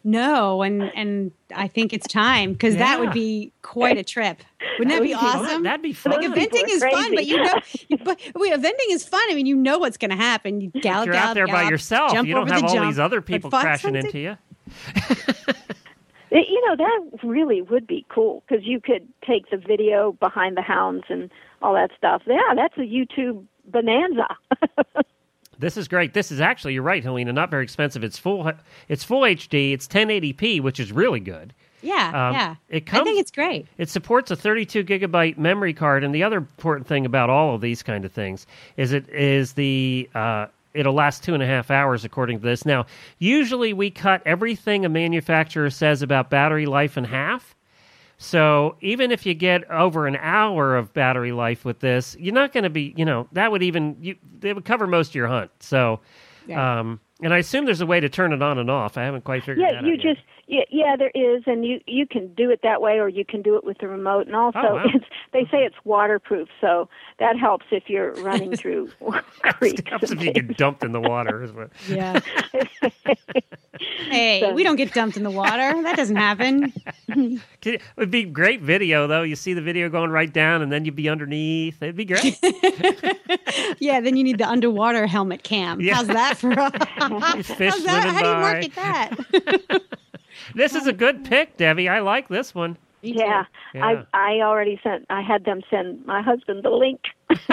[0.05, 4.43] No, and and I think it's time because that would be quite a trip.
[4.79, 5.47] Wouldn't that be would be fun.
[5.47, 5.63] awesome?
[5.63, 6.13] That'd be fun.
[6.21, 7.55] Like people eventing are is fun, but you know,
[7.89, 9.23] you, but wait, eventing is fun.
[9.31, 10.61] I mean, you know what's going to happen.
[10.61, 12.13] You gallop, You're out gallop, there by yourself.
[12.13, 12.87] Jump You don't over have the all jump.
[12.91, 14.37] these other people crashing hunting- into you.
[16.35, 20.63] You know that really would be cool because you could take the video behind the
[20.63, 22.23] hounds and all that stuff.
[22.27, 24.27] Yeah, that's a YouTube bonanza.
[25.63, 26.13] This is great.
[26.13, 27.33] This is actually you're right, Helena.
[27.33, 28.05] Not very expensive.
[28.05, 28.51] It's full.
[28.89, 29.73] It's full HD.
[29.73, 31.55] It's 1080p, which is really good.
[31.83, 32.55] Yeah, Um, yeah.
[32.69, 33.67] it I think it's great.
[33.79, 37.61] It supports a 32 gigabyte memory card, and the other important thing about all of
[37.61, 38.47] these kind of things
[38.77, 42.65] is it is the uh, it'll last two and a half hours according to this.
[42.65, 42.87] Now,
[43.19, 47.55] usually we cut everything a manufacturer says about battery life in half.
[48.23, 52.53] So even if you get over an hour of battery life with this, you're not
[52.53, 55.27] going to be, you know, that would even you, they would cover most of your
[55.29, 55.51] hunt.
[55.61, 56.01] So,
[56.47, 56.81] Yeah.
[56.81, 58.97] um, and I assume there's a way to turn it on and off.
[58.97, 60.15] I haven't quite figured yeah, that you out yet.
[60.17, 63.25] just yeah, yeah, there is, and you you can do it that way, or you
[63.25, 64.27] can do it with the remote.
[64.27, 64.85] And also, Oh, wow.
[64.93, 68.91] it's they say it's waterproof, so that helps if you're running through
[69.59, 69.83] creeks.
[69.89, 71.43] Helps and if you get dumped in the water.
[71.43, 71.71] Is what.
[71.89, 72.21] Yeah.
[74.11, 75.83] hey, So- we don't get dumped in the water.
[75.83, 76.73] That doesn't happen.
[77.65, 79.23] It would be great video though.
[79.23, 81.83] You see the video going right down, and then you'd be underneath.
[81.83, 82.39] It'd be great.
[83.79, 85.81] Yeah, then you need the underwater helmet cam.
[85.81, 85.95] Yeah.
[85.95, 86.51] How's that for?
[87.43, 88.03] Fish How's that?
[88.03, 89.83] swimming How do you market that?
[90.55, 91.89] This is a good pick, Debbie.
[91.89, 92.77] I like this one.
[93.03, 94.05] Yeah, Yeah.
[94.15, 95.07] I I already sent.
[95.11, 97.01] I had them send my husband the link.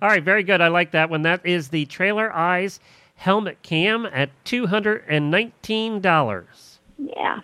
[0.00, 0.60] All right, very good.
[0.60, 1.22] I like that one.
[1.22, 2.78] That is the Trailer Eyes
[3.16, 6.78] helmet cam at two hundred and nineteen dollars.
[6.96, 7.40] Yeah.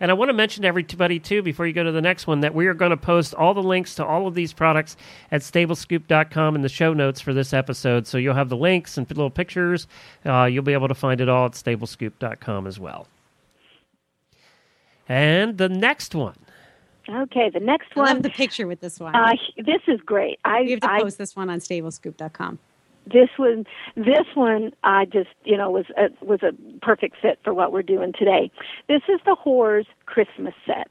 [0.00, 2.40] And I want to mention to everybody too before you go to the next one
[2.40, 4.96] that we are going to post all the links to all of these products
[5.30, 8.06] at stablescoop.com in the show notes for this episode.
[8.06, 9.86] So you'll have the links and little pictures.
[10.24, 13.06] Uh, you'll be able to find it all at stablescoop.com as well.
[15.08, 16.34] And the next one.
[17.08, 18.08] Okay, the next one.
[18.08, 19.14] I love the picture with this one.
[19.14, 20.38] Uh, this is great.
[20.44, 22.58] I we have to I post this one on stablescoop.com.
[23.06, 23.64] this one
[23.94, 26.50] this one I just you know was a, was a
[26.82, 28.50] perfect fit for what we're doing today.
[28.88, 30.90] This is the Horse Christmas set.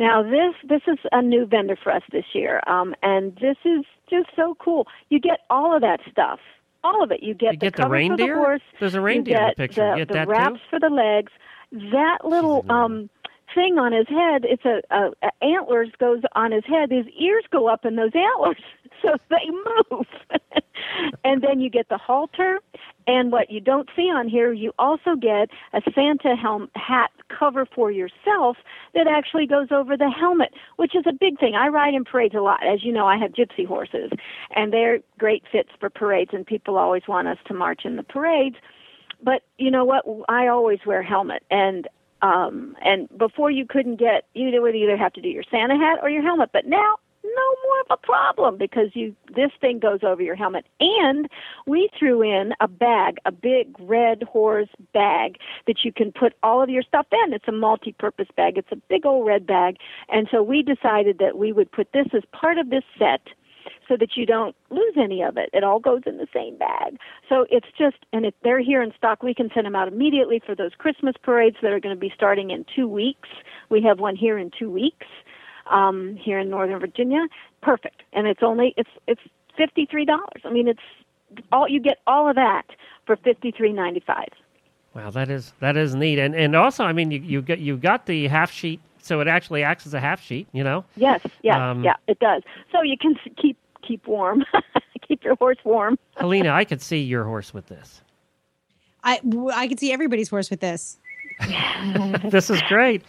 [0.00, 3.84] Now this this is a new vendor for us this year, um, and this is
[4.10, 4.88] just so cool.
[5.10, 6.40] You get all of that stuff,
[6.82, 7.22] all of it.
[7.22, 8.34] You get You get the cover for reindeer?
[8.34, 8.62] the horse.
[8.80, 9.90] There's a you reindeer in the get picture.
[9.90, 10.30] You get the that too?
[10.32, 11.30] wraps for the legs.
[11.72, 13.10] That little um
[13.56, 16.92] thing on his head, it's a, a, a antlers goes on his head.
[16.92, 18.62] His ears go up in those antlers,
[19.02, 19.50] so they
[19.90, 20.06] move.
[21.24, 22.60] and then you get the halter,
[23.06, 27.66] and what you don't see on here, you also get a Santa helm hat cover
[27.66, 28.58] for yourself
[28.94, 31.54] that actually goes over the helmet, which is a big thing.
[31.54, 32.64] I ride in parades a lot.
[32.64, 34.10] As you know, I have gypsy horses,
[34.54, 38.02] and they're great fits for parades, and people always want us to march in the
[38.02, 38.56] parades.
[39.22, 40.04] But you know what?
[40.28, 41.88] I always wear helmet, and
[42.22, 45.98] um, and before you couldn't get you would either have to do your Santa hat
[46.02, 46.96] or your helmet, but now
[47.36, 50.66] no more of a problem because you this thing goes over your helmet.
[50.80, 51.28] And
[51.66, 56.62] we threw in a bag a big red horse bag that you can put all
[56.62, 57.32] of your stuff in.
[57.32, 58.56] It's a multi-purpose bag.
[58.56, 59.76] It's a big old red bag.
[60.08, 63.22] And so we decided that we would put this as part of this set
[63.88, 65.50] so that you don't lose any of it.
[65.52, 66.98] It all goes in the same bag.
[67.28, 70.40] So it's just, and if they're here in stock, we can send them out immediately
[70.44, 73.28] for those Christmas parades that are going to be starting in two weeks.
[73.70, 75.06] We have one here in two weeks
[75.70, 77.26] um, here in Northern Virginia.
[77.62, 79.20] Perfect, and it's only it's it's
[79.56, 80.42] fifty three dollars.
[80.44, 80.80] I mean, it's
[81.52, 82.66] all you get all of that
[83.06, 84.28] for fifty three ninety five.
[84.94, 86.18] Wow, that is that is neat.
[86.18, 89.28] And and also, I mean, you you got you got the half sheet, so it
[89.28, 90.46] actually acts as a half sheet.
[90.52, 90.84] You know.
[90.96, 92.42] Yes, yes, Um, yeah, it does.
[92.72, 94.44] So you can keep keep warm,
[95.08, 95.98] keep your horse warm.
[96.16, 98.02] Helena, I could see your horse with this.
[99.04, 99.20] I
[99.54, 100.98] I could see everybody's horse with this.
[102.30, 103.02] This is great.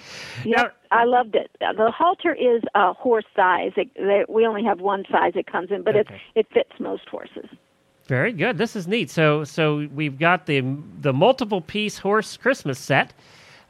[0.43, 1.49] Yep, I loved it.
[1.61, 3.71] Uh, The halter is a horse size.
[3.77, 6.13] It, they, we only have one size it comes in, but Okay.
[6.35, 7.47] it it fits most horses.
[8.07, 8.57] Very good.
[8.57, 9.09] This is neat.
[9.09, 10.61] So so we've got the
[11.01, 13.13] the multiple piece horse Christmas set.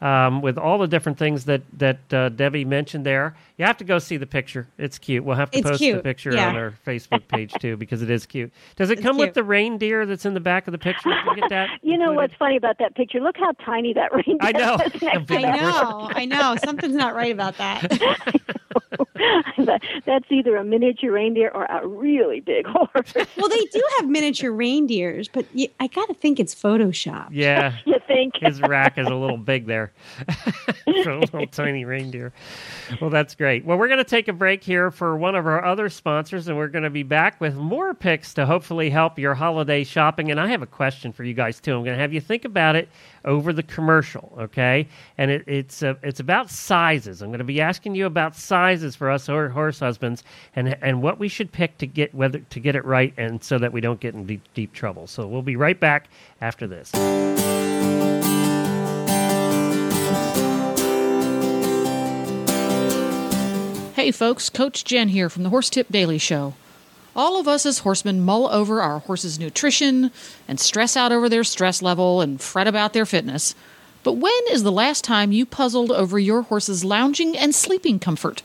[0.01, 3.35] Um, with all the different things that that uh, Debbie mentioned there.
[3.57, 4.67] You have to go see the picture.
[4.77, 5.23] It's cute.
[5.23, 6.49] We'll have to It's post the picture yeah.
[6.49, 8.51] on our Facebook page too because it is cute.
[8.75, 11.09] Does it It's come with the reindeer that's in the back of the picture?
[11.09, 11.69] Did you get that?
[11.81, 12.15] You know included?
[12.17, 13.19] what's funny about that picture?
[13.19, 14.75] Look how tiny that reindeer I know.
[14.75, 16.55] is next I know, I know.
[16.63, 17.91] Something's not right about that.
[19.57, 23.13] That- That's either a miniature reindeer or a really big horse.
[23.37, 25.45] Well, they do have miniature reindeers, but
[25.79, 27.29] I got to think it's Photoshop.
[27.31, 27.77] Yeah.
[27.85, 28.35] you think?
[28.37, 29.91] His rack is a little big there.
[31.03, 32.33] for a little tiny reindeer.
[33.01, 33.65] Well, that's great.
[33.65, 36.57] Well, we're going to take a break here for one of our other sponsors, and
[36.57, 40.31] we're going to be back with more picks to hopefully help your holiday shopping.
[40.31, 41.75] And I have a question for you guys, too.
[41.75, 42.89] I'm going to have you think about it
[43.25, 44.87] over the commercial, okay?
[45.17, 47.21] And it, it's, uh, it's about sizes.
[47.21, 50.23] I'm going to be asking you about sizes for us hor- horse husbands
[50.55, 53.57] and, and what we should pick to get, whether, to get it right and so
[53.57, 55.07] that we don't get in deep, deep trouble.
[55.07, 56.09] So we'll be right back
[56.41, 56.91] after this.
[63.95, 66.53] Hey folks, Coach Jen here from the Horse Tip Daily Show.
[67.15, 70.11] All of us as horsemen mull over our horses' nutrition
[70.47, 73.55] and stress out over their stress level and fret about their fitness.
[74.03, 78.43] But when is the last time you puzzled over your horse's lounging and sleeping comfort?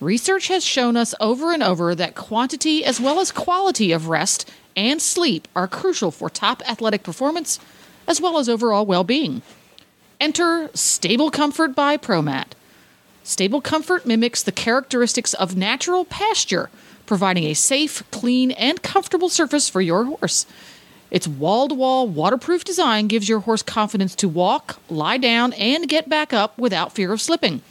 [0.00, 4.48] Research has shown us over and over that quantity as well as quality of rest
[4.76, 7.58] and sleep are crucial for top athletic performance
[8.06, 9.42] as well as overall well being.
[10.20, 12.52] Enter Stable Comfort by ProMat.
[13.24, 16.70] Stable Comfort mimics the characteristics of natural pasture,
[17.04, 20.46] providing a safe, clean, and comfortable surface for your horse.
[21.10, 25.88] Its wall to wall waterproof design gives your horse confidence to walk, lie down, and
[25.88, 27.62] get back up without fear of slipping.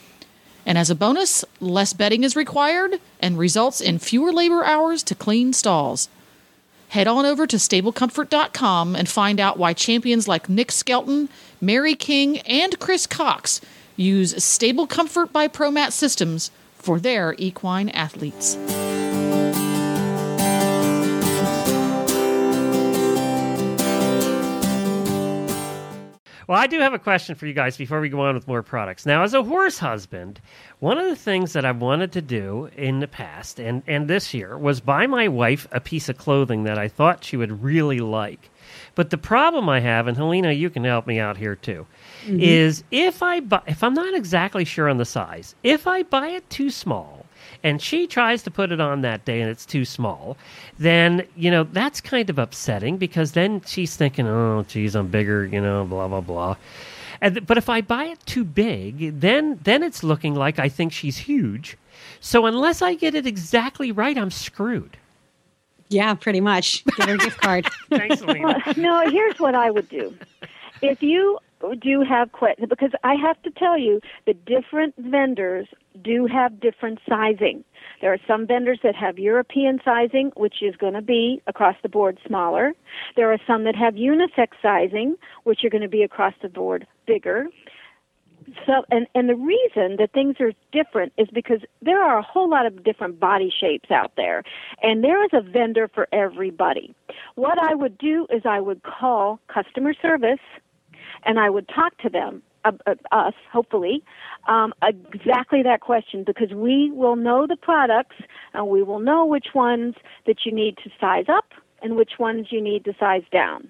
[0.68, 5.16] And as a bonus, less bedding is required and results in fewer labor hours to
[5.16, 6.10] clean stalls.
[6.90, 11.30] Head on over to stablecomfort.com and find out why champions like Nick Skelton,
[11.62, 13.62] Mary King, and Chris Cox
[13.96, 18.58] use Stable Comfort by ProMat Systems for their equine athletes.
[26.48, 28.64] Well, I do have a question for you guys before we go on with more
[28.64, 29.06] products.
[29.06, 30.40] Now, as a horse husband,
[30.80, 34.34] one of the things that I've wanted to do in the past and, and this
[34.34, 38.00] year was buy my wife a piece of clothing that I thought she would really
[38.00, 38.50] like.
[38.96, 41.86] But the problem I have, and Helena, you can help me out here too,
[42.24, 42.40] mm-hmm.
[42.40, 46.30] is if I buy, if I'm not exactly sure on the size, if I buy
[46.30, 47.27] it too small,
[47.64, 50.38] and she tries to put it on that day and it's too small,
[50.80, 55.46] then, you know, that's kind of upsetting because then she's thinking, oh, geez, I'm bigger,
[55.46, 56.56] you know, blah, blah, blah.
[57.22, 60.70] And, th- but if I buy it too big, then, then it's looking like I
[60.70, 61.78] think she's huge.
[62.20, 64.98] So unless I get it exactly right, I'm screwed.
[65.90, 66.84] Yeah, pretty much.
[66.98, 67.68] Get her a gift card.
[67.90, 68.62] Thanks, Helena.
[68.76, 70.14] no, here's what I would do.
[70.82, 71.40] If you
[71.82, 75.68] do have questions, because I have to tell you, the different vendors
[76.04, 77.64] do have different sizing.
[78.02, 81.90] There are some vendors that have European sizing, which is going to be across the
[81.90, 82.74] board smaller.
[83.16, 86.86] There are some that have unisex sizing, which are going to be across the board
[87.06, 87.48] bigger.
[88.66, 92.50] So, and, and the reason that things are different is because there are a whole
[92.50, 94.44] lot of different body shapes out there,
[94.82, 96.96] and there is a vendor for everybody.
[97.36, 100.40] What I would do is I would call customer service,
[101.24, 104.04] and I would talk to them, uh, uh, us, hopefully,
[104.48, 108.16] um, exactly that question, because we will know the products,
[108.54, 111.46] and we will know which ones that you need to size up
[111.82, 113.70] and which ones you need to size down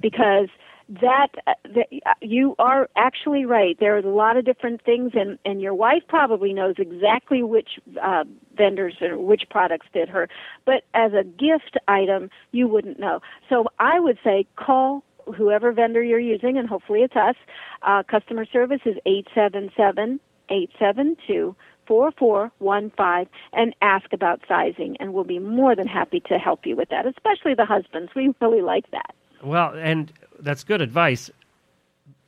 [0.00, 0.48] because
[0.88, 3.76] that, uh, that uh, you are actually right.
[3.78, 7.78] There are a lot of different things, and and your wife probably knows exactly which
[8.02, 8.24] uh,
[8.56, 10.28] vendors or which products fit her.
[10.64, 13.20] But as a gift item, you wouldn't know.
[13.50, 15.04] So I would say call
[15.36, 17.36] whoever vendor you're using, and hopefully it's us.
[17.82, 21.54] Uh, customer service is eight seven seven eight seven two.
[21.86, 26.90] 4415 and ask about sizing and we'll be more than happy to help you with
[26.90, 31.30] that especially the husbands we really like that Well, and that's good advice.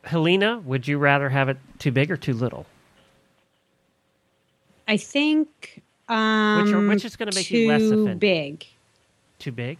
[0.04, 2.64] Helena, would you rather have it too big or too little?
[4.88, 8.18] I think um, Which are- which is gonna make you less too offended?
[8.20, 8.66] big.
[9.38, 9.76] Too big?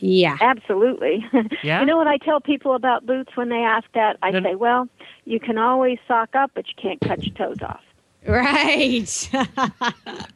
[0.00, 0.36] Yeah.
[0.40, 1.24] Absolutely.
[1.62, 1.80] Yeah?
[1.80, 4.16] You know what I tell people about boots when they ask that?
[4.22, 4.88] I No- say, well,
[5.24, 7.80] you can always sock up, but you can't cut your toes off.
[8.26, 9.30] Right.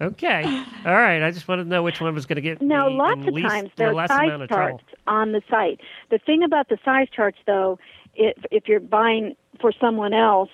[0.00, 0.64] Okay.
[0.86, 1.22] All right.
[1.22, 3.48] I just wanted to know which one was going to get Now, lots of least,
[3.48, 4.78] times the there are size amount of trouble.
[4.78, 5.80] charts on the site.
[6.10, 7.78] The thing about the size charts, though,
[8.14, 10.50] if, if you're buying for someone else,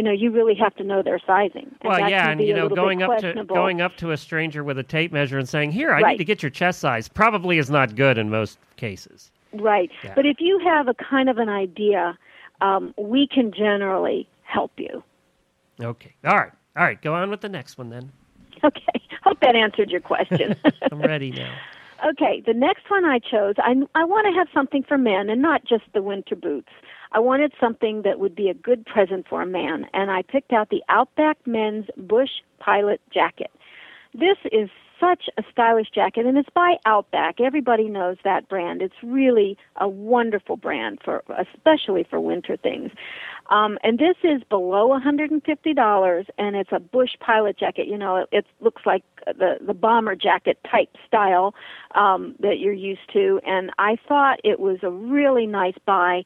[0.00, 1.76] you know, you really have to know their sizing.
[1.82, 4.78] And Well, yeah, and you know, going up to going up to a stranger with
[4.78, 7.70] a tape measure and saying, "Here, I need to get your chest size," probably is
[7.70, 9.30] not good in most cases.
[9.52, 9.90] Right.
[10.02, 10.14] Yeah.
[10.14, 12.16] But if you have a kind of an idea
[12.60, 15.02] um, we can generally help you.
[15.80, 16.14] Okay.
[16.24, 16.52] All right.
[16.76, 17.00] All right.
[17.00, 18.12] Go on with the next one then.
[18.62, 20.54] Okay, hope that answered your question.
[20.92, 21.54] I'm ready now.
[22.06, 25.42] Okay, the next one I chose, I, I want to have something for men and
[25.42, 26.70] not just the winter boots.
[27.12, 30.52] I wanted something that would be a good present for a man, and I picked
[30.52, 33.50] out the Outback Men's Bush Pilot Jacket.
[34.14, 34.68] This is
[35.00, 37.40] such a stylish jacket, and it's by Outback.
[37.40, 38.82] Everybody knows that brand.
[38.82, 42.90] It's really a wonderful brand for, especially for winter things.
[43.48, 47.88] Um, and this is below $150, and it's a Bush pilot jacket.
[47.88, 51.54] You know, it, it looks like the the bomber jacket type style
[51.94, 53.40] um, that you're used to.
[53.46, 56.22] And I thought it was a really nice buy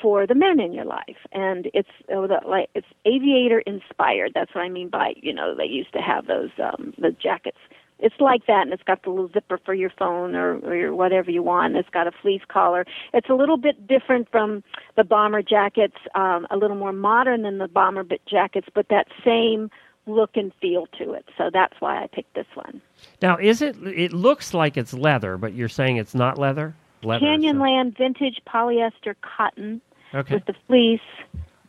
[0.00, 4.54] for the men in your life and it's uh, the, like it's aviator inspired that's
[4.54, 7.58] what i mean by you know they used to have those um the jackets
[7.98, 10.94] it's like that and it's got the little zipper for your phone or, or your
[10.94, 12.84] whatever you want it's got a fleece collar
[13.14, 14.62] it's a little bit different from
[14.96, 19.70] the bomber jackets um a little more modern than the bomber jackets but that same
[20.06, 22.80] look and feel to it so that's why i picked this one
[23.22, 23.76] Now, is it?
[23.82, 26.74] It looks like it's leather, but you're saying it's not leather.
[27.02, 27.20] Leather.
[27.20, 29.80] so- canyonland vintage polyester cotton
[30.14, 30.34] Okay.
[30.34, 31.00] with the fleece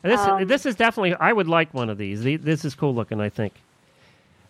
[0.04, 1.16] This um, this is definitely.
[1.16, 2.24] I would like one of these.
[2.24, 3.20] This is cool looking.
[3.20, 3.54] I think.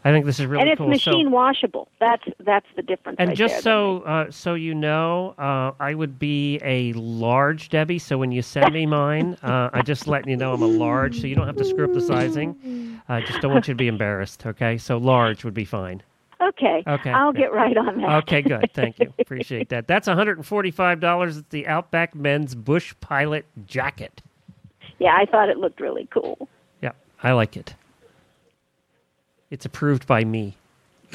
[0.04, 0.86] I think this is really cool.
[0.86, 1.12] and it's cool.
[1.12, 3.62] So- machine washable that's that's the difference and right just there.
[3.62, 8.00] so uh, so you know, uh, I would be a large Debbie.
[8.00, 11.20] So when you send me mine, uh, I just letting you know I'm a large,
[11.20, 13.02] so you don't have to screw up the sizing.
[13.10, 14.46] I just don't want you to be embarrassed.
[14.46, 16.04] Okay, so large would be fine.
[16.42, 17.10] Okay Okay.
[17.12, 18.70] i'll get right on that Okay, good.
[18.74, 19.14] Thank you.
[19.20, 19.88] Appreciate that.
[19.88, 24.22] That's $145 at the Outback Men's Bush Pilot Jacket.
[25.00, 26.48] yeah i thought it looked really cool
[26.82, 26.92] Yeah,
[27.24, 27.74] I like it.
[29.50, 30.56] It's approved by me.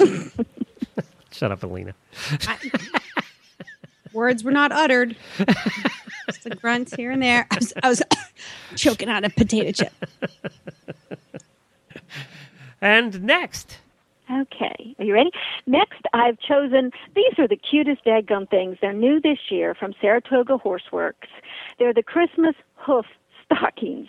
[1.30, 1.92] Shut up, Alina.
[4.14, 5.14] Words were not uttered.
[6.26, 7.46] Just a grunt here and there.
[7.50, 8.02] I was, I was
[8.76, 9.92] choking on a potato chip.
[12.80, 13.78] And next,
[14.32, 15.30] Okay, are you ready?
[15.66, 18.78] Next, I've chosen these are the cutest daggum things.
[18.80, 21.28] They're new this year from Saratoga Horseworks.
[21.78, 23.04] They're the Christmas hoof
[23.44, 24.08] stockings.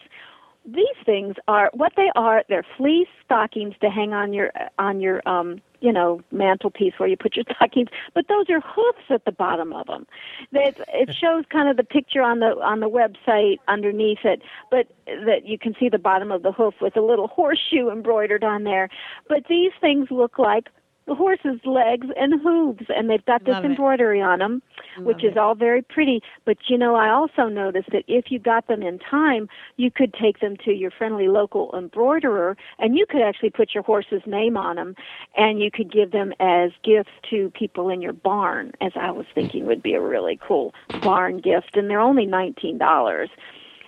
[0.65, 2.43] These things are what they are.
[2.47, 7.17] They're fleece stockings to hang on your on your um you know mantelpiece where you
[7.17, 7.89] put your stockings.
[8.15, 10.07] But those are hoofs at the bottom of them.
[10.53, 14.87] That it shows kind of the picture on the on the website underneath it, but
[15.05, 18.63] that you can see the bottom of the hoof with a little horseshoe embroidered on
[18.63, 18.89] there.
[19.27, 20.69] But these things look like
[21.05, 23.71] the horse's legs and hooves, and they've got this Love it.
[23.71, 24.61] embroidery on them,
[24.99, 26.21] which Love is all very pretty.
[26.45, 30.13] But you know, I also noticed that if you got them in time, you could
[30.13, 34.55] take them to your friendly local embroiderer, and you could actually put your horse's name
[34.55, 34.95] on them,
[35.35, 38.71] and you could give them as gifts to people in your barn.
[38.81, 42.77] As I was thinking, would be a really cool barn gift, and they're only nineteen
[42.77, 43.29] dollars.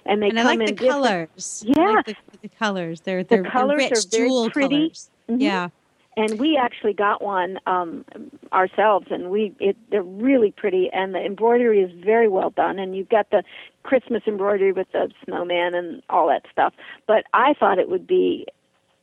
[0.08, 1.64] And they and I come like in the different- colors.
[1.68, 1.90] I Yeah.
[1.92, 3.02] like the, the colors.
[3.02, 4.94] They're they're, they're colors rich are very pretty.
[5.30, 5.42] Mhm.
[5.42, 5.70] Yeah.
[6.18, 8.06] And we actually got one um
[8.54, 12.96] ourselves and we it they're really pretty and the embroidery is very well done and
[12.96, 13.44] you've got the
[13.84, 16.74] christmas embroidery with the snowman and all that stuff.
[17.08, 18.46] But i thought it would be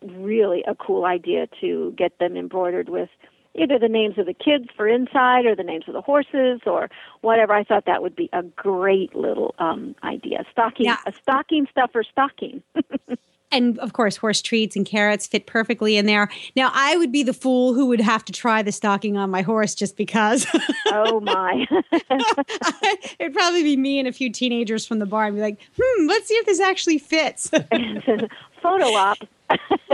[0.03, 3.09] really a cool idea to get them embroidered with
[3.55, 6.89] either the names of the kids for inside or the names of the horses or
[7.21, 7.53] whatever.
[7.53, 10.45] I thought that would be a great little um idea.
[10.51, 10.97] Stocking Yeah.
[11.07, 12.63] a stocking stuffer stocking
[13.53, 16.29] And of course, horse treats and carrots fit perfectly in there.
[16.57, 19.43] Now, I would be the fool who would have to try the stocking on my
[19.43, 20.47] horse just because.
[20.87, 21.67] oh my
[23.21, 26.07] It'd probably be me and a few teenagers from the bar and be like, hmm,
[26.07, 27.51] let's see if this actually fits.
[28.63, 29.19] photo op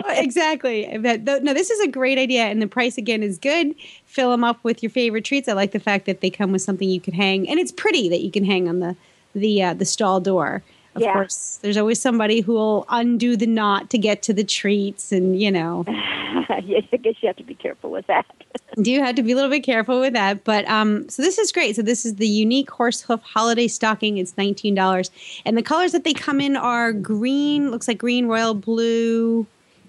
[0.09, 0.99] exactly.
[0.99, 3.75] But th- no, this is a great idea, and the price again is good.
[4.05, 5.49] Fill them up with your favorite treats.
[5.49, 8.09] I like the fact that they come with something you can hang, and it's pretty
[8.09, 8.97] that you can hang on the
[9.35, 10.63] the uh, the stall door.
[10.99, 11.13] Of Yeah.
[11.13, 15.41] course, there's always somebody who will undo the knot to get to the treats, and
[15.41, 15.85] you know,
[16.65, 18.27] yes, I guess you have to be careful with that.
[18.83, 20.45] do you have to be a little bit careful with that.
[20.45, 21.77] But um, so this is great.
[21.77, 24.19] So this is the unique horse hoof holiday stocking.
[24.19, 25.11] It's nineteen dollars,
[25.47, 27.71] and the colors that they come in are green.
[27.71, 29.47] Looks like green, royal blue,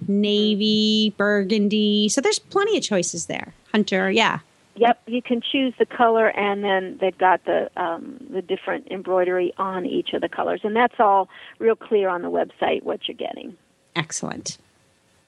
[0.07, 2.09] navy, burgundy.
[2.09, 3.53] So there's plenty of choices there.
[3.71, 4.39] Hunter, yeah.
[4.79, 9.53] Yep, you can choose the color, and then they've got the um, the different embroidery
[9.57, 11.27] on each of the colors, and that's all
[11.59, 13.57] real clear on the website what you're getting.
[13.97, 14.57] Excellent.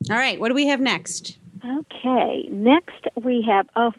[0.10, 1.38] All right, what do we have next?
[1.66, 3.92] Okay, next we have oh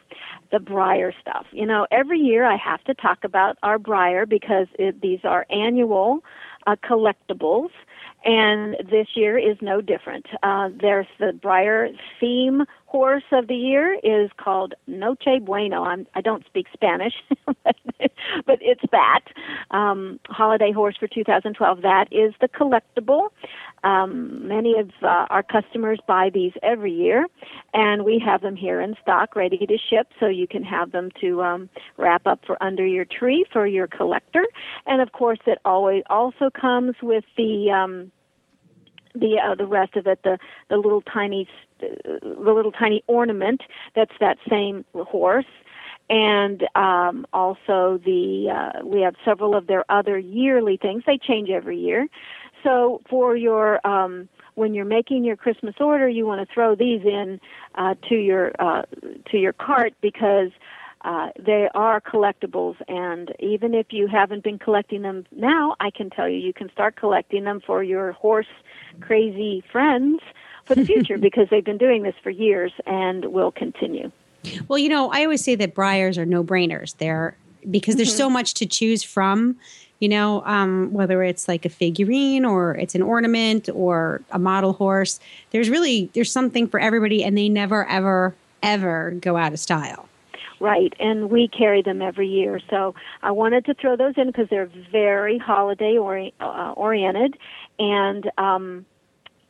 [0.52, 1.44] the Breyer stuff.
[1.52, 5.44] You know, every year I have to talk about our Breyer because it, these are
[5.50, 6.24] annual
[6.66, 7.70] uh, collectibles,
[8.24, 10.26] and this year is no different.
[10.42, 15.82] Uh, there's the Breyer theme horse of the year is called Noche Bueno.
[15.82, 17.14] I'm, I don't speak Spanish,
[17.46, 19.20] but it's that
[19.70, 21.80] um, holiday horse for 2012.
[21.80, 23.30] That is the collectible.
[23.82, 27.26] Um, many of uh, our customers buy these every year,
[27.72, 31.08] and we have them here in stock, ready to ship, so you can have them
[31.22, 34.44] to um, wrap up for under your tree for your collector.
[34.86, 38.12] And of course, it always also comes with the um,
[39.14, 40.38] the uh, the rest of it, the
[40.68, 41.48] the little tiny
[41.80, 43.62] the little tiny ornament
[43.94, 45.44] that's that same horse
[46.12, 51.02] and um, also the uh, we have several of their other yearly things.
[51.06, 52.06] They change every year.
[52.62, 57.00] So for your um, when you're making your Christmas order, you want to throw these
[57.04, 57.40] in
[57.76, 58.82] uh, to your uh,
[59.30, 60.50] to your cart because
[61.04, 62.76] uh, they are collectibles.
[62.88, 66.70] And even if you haven't been collecting them now, I can tell you you can
[66.70, 68.46] start collecting them for your horse
[69.00, 70.20] crazy friends
[70.64, 74.10] for the future because they've been doing this for years and will continue.
[74.68, 76.96] Well, you know, I always say that Breyers are no brainers.
[76.96, 77.36] They're
[77.70, 79.56] because there's so much to choose from.
[80.00, 84.72] You know, um, whether it's like a figurine or it's an ornament or a model
[84.72, 85.20] horse,
[85.52, 88.34] there's really there's something for everybody, and they never ever
[88.64, 90.08] ever go out of style.
[90.62, 92.60] Right, and we carry them every year.
[92.70, 97.36] So I wanted to throw those in because they're very holiday ori- uh, oriented,
[97.80, 98.86] and um,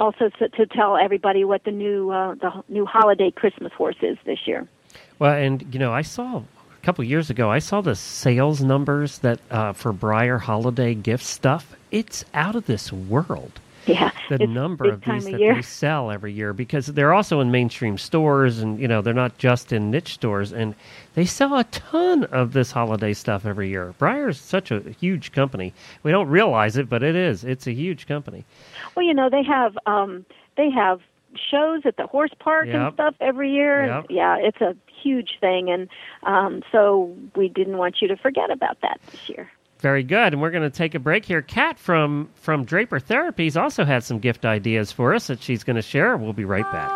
[0.00, 4.16] also to, to tell everybody what the new uh, the new holiday Christmas horse is
[4.24, 4.66] this year.
[5.18, 7.50] Well, and you know, I saw a couple years ago.
[7.50, 11.76] I saw the sales numbers that uh, for Breyer holiday gift stuff.
[11.90, 13.60] It's out of this world.
[13.86, 15.54] Yeah, the number of these that year.
[15.56, 19.38] they sell every year because they're also in mainstream stores and you know they're not
[19.38, 20.74] just in niche stores and
[21.14, 23.92] they sell a ton of this holiday stuff every year.
[23.98, 25.74] Breyer's such a huge company.
[26.04, 27.42] We don't realize it, but it is.
[27.44, 28.44] It's a huge company.
[28.94, 30.24] Well, you know they have um,
[30.56, 31.00] they have
[31.50, 32.74] shows at the horse park Yep.
[32.76, 33.86] and stuff every year.
[33.86, 34.04] Yep.
[34.08, 35.88] And yeah, it's a huge thing, and
[36.22, 39.50] um, so we didn't want you to forget about that this year.
[39.82, 40.32] Very good.
[40.32, 41.42] And we're going to take a break here.
[41.42, 45.76] Kat from from Draper Therapies also had some gift ideas for us that she's going
[45.76, 46.16] to share.
[46.16, 46.90] We'll be right back.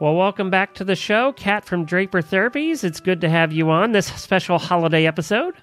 [0.00, 2.82] Well, welcome back to the show, Kat from Draper Therapies.
[2.82, 5.54] It's good to have you on this special holiday episode.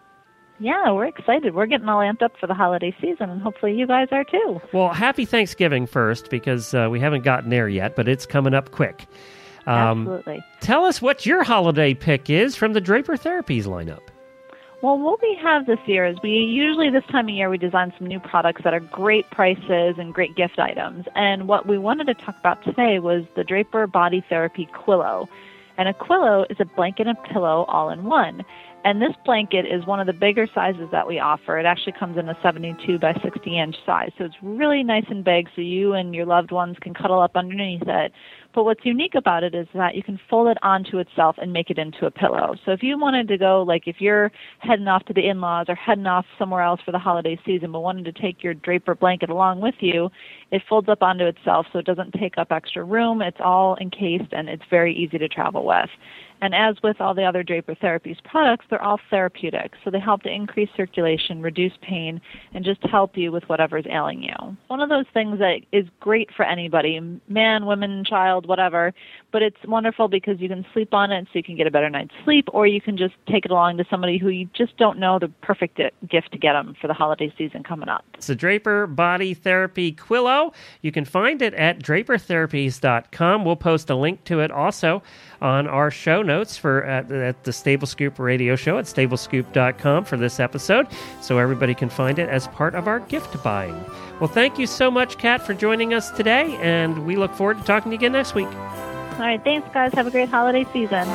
[0.60, 1.54] Yeah, we're excited.
[1.54, 4.62] We're getting all amped up for the holiday season, and hopefully you guys are too.
[4.72, 8.72] Well, happy Thanksgiving first because uh, we haven't gotten there yet, but it's coming up
[8.72, 9.08] quick.
[9.68, 10.44] Um, Absolutely.
[10.62, 14.02] Tell us what your holiday pick is from the Draper Therapies lineup.
[14.82, 17.92] Well, what we have this year is we usually this time of year we design
[17.98, 21.06] some new products that are great prices and great gift items.
[21.16, 25.28] And what we wanted to talk about today was the Draper Body Therapy Quillo.
[25.78, 28.46] And a Quillo is a blanket and pillow all in one.
[28.86, 31.58] And this blanket is one of the bigger sizes that we offer.
[31.60, 34.12] It actually comes in a 72 by 60 inch size.
[34.18, 37.36] So it's really nice and big so you and your loved ones can cuddle up
[37.36, 38.14] underneath it.
[38.54, 41.70] But what's unique about it is that you can fold it onto itself and make
[41.70, 42.56] it into a pillow.
[42.66, 45.68] So if you wanted to go, like if you're heading off to the in laws
[45.70, 48.96] or heading off somewhere else for the holiday season, but wanted to take your draper
[48.96, 50.10] blanket along with you,
[50.52, 53.22] it folds up onto itself so it doesn't take up extra room.
[53.22, 55.90] It's all encased and it's very easy to travel with.
[56.42, 59.74] And as with all the other Draper Therapies products, they're all therapeutic.
[59.84, 62.22] So they help to increase circulation, reduce pain,
[62.54, 64.58] and just help you with whatever's ailing you.
[64.68, 68.94] One of those things that is great for anybody, man, woman, child, whatever,
[69.32, 71.90] but it's wonderful because you can sleep on it so you can get a better
[71.90, 75.00] night's sleep, or you can just take it along to somebody who you just don't
[75.00, 78.06] know the perfect gift to get them for the holiday season coming up.
[78.16, 80.54] It's Draper Body Therapy Quillo.
[80.82, 83.46] You can find it at drapertherapies.com.
[83.46, 85.02] We'll post a link to it also
[85.42, 90.18] on our show notes for at, at the Stable Scoop radio show at stablescoop.com for
[90.18, 90.88] this episode
[91.22, 93.84] so everybody can find it as part of our gift buying.
[94.20, 97.64] Well, thank you so much, Kat, for joining us today, and we look forward to
[97.64, 98.48] talking to you again next week.
[98.48, 99.94] All right, thanks, guys.
[99.94, 101.08] Have a great holiday season.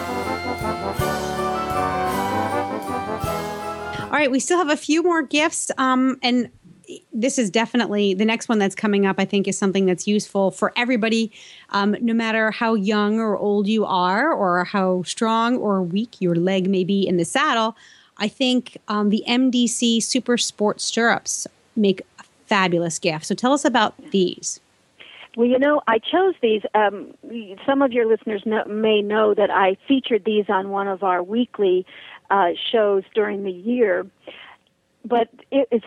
[4.04, 5.70] All right, we still have a few more gifts.
[5.76, 6.50] Um, and
[7.12, 10.50] this is definitely the next one that's coming up, I think, is something that's useful
[10.50, 11.32] for everybody,
[11.70, 16.34] um, no matter how young or old you are, or how strong or weak your
[16.34, 17.76] leg may be in the saddle.
[18.18, 23.26] I think um, the MDC Super Sport Stirrups make a fabulous gift.
[23.26, 24.60] So tell us about these.
[25.36, 26.62] Well, you know, I chose these.
[26.74, 27.14] Um,
[27.66, 31.22] some of your listeners know, may know that I featured these on one of our
[31.22, 31.84] weekly
[32.30, 34.06] uh, shows during the year.
[35.04, 35.82] But it is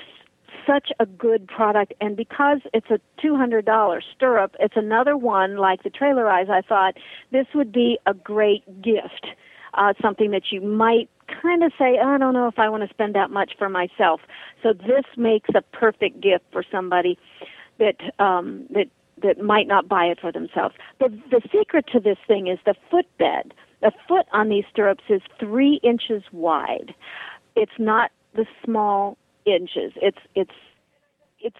[0.67, 5.89] such a good product, and because it's a $200 stirrup, it's another one like the
[5.89, 6.47] Trailer Eyes.
[6.49, 6.95] I thought
[7.31, 9.27] this would be a great gift,
[9.73, 11.09] uh, something that you might
[11.41, 14.21] kind of say, I don't know if I want to spend that much for myself.
[14.63, 17.17] So this makes a perfect gift for somebody
[17.79, 18.87] that um, that
[19.21, 20.75] that might not buy it for themselves.
[20.99, 23.53] The the secret to this thing is the footbed.
[23.81, 26.95] The foot on these stirrups is three inches wide.
[27.55, 29.17] It's not the small
[29.47, 29.93] inches.
[29.95, 30.51] It's it's
[31.39, 31.57] it's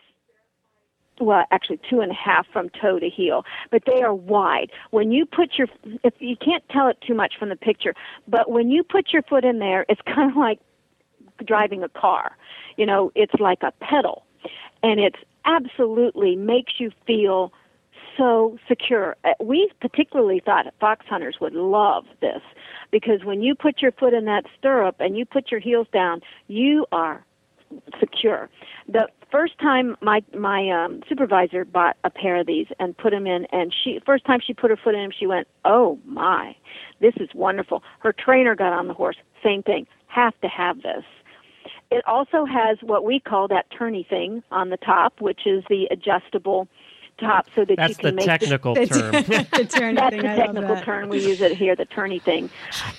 [1.19, 4.71] well, actually two and a half from toe to heel, but they are wide.
[4.91, 5.67] When you put your,
[6.03, 7.93] if you can't tell it too much from the picture,
[8.27, 10.59] but when you put your foot in there, it's kind of like
[11.45, 12.35] driving a car.
[12.75, 14.25] You know, it's like a pedal,
[14.83, 17.51] and it's absolutely makes you feel
[18.17, 19.15] so secure.
[19.23, 22.41] Uh, We particularly thought fox hunters would love this
[22.91, 26.21] because when you put your foot in that stirrup and you put your heels down,
[26.47, 27.23] you are
[27.99, 28.49] secure.
[28.87, 33.27] The first time my my um, supervisor bought a pair of these and put them
[33.27, 36.55] in, and she first time she put her foot in them, she went, "Oh my,
[37.01, 39.87] this is wonderful." Her trainer got on the horse, same thing.
[40.07, 41.03] Have to have this.
[41.89, 45.87] It also has what we call that turny thing on the top, which is the
[45.89, 46.67] adjustable
[47.19, 49.11] top, so that That's you can the make technical That's term.
[49.11, 50.21] the turn that's thing.
[50.23, 50.83] the I love technical that.
[50.83, 52.49] term we use it here, the turny thing.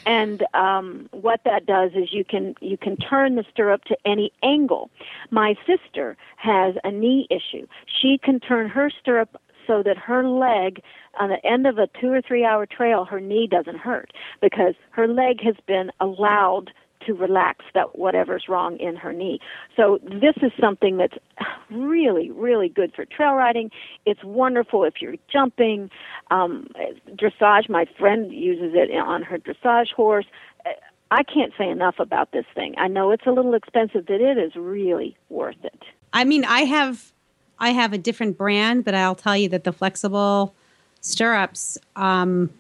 [0.07, 4.33] And um, what that does is you can you can turn the stirrup to any
[4.43, 4.91] angle.
[5.31, 7.67] My sister has a knee issue.
[8.01, 10.83] She can turn her stirrup so that her leg
[11.21, 14.75] on the end of a two or three hour trail, her knee doesn't hurt because
[14.91, 16.71] her leg has been allowed
[17.09, 19.41] to relax that whatever's wrong in her knee.
[19.77, 21.17] So this is something that's
[21.71, 23.71] really, really good for trail riding.
[24.07, 25.91] It's wonderful if you're jumping.
[26.31, 26.69] Um,
[27.11, 30.27] dressage, my friend uses it on her dressage horse.
[31.11, 32.75] I can't say enough about this thing.
[32.77, 35.83] I know it's a little expensive, but it is really worth it.
[36.13, 37.13] I mean, I have
[37.59, 40.55] I have a different brand, but I'll tell you that the flexible
[41.01, 41.79] stirrups.
[41.97, 42.51] Um,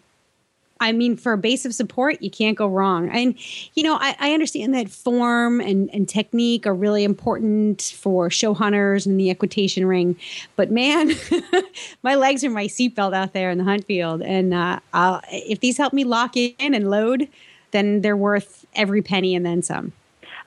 [0.80, 3.08] I mean, for a base of support, you can't go wrong.
[3.10, 3.34] And
[3.74, 8.54] you know, I, I understand that form and, and technique are really important for show
[8.54, 10.16] hunters and the equitation ring.
[10.56, 11.12] But man,
[12.02, 14.80] my legs are my seatbelt out there in the hunt field, and uh,
[15.30, 17.28] if these help me lock in and load,
[17.70, 19.92] then they're worth every penny and then some.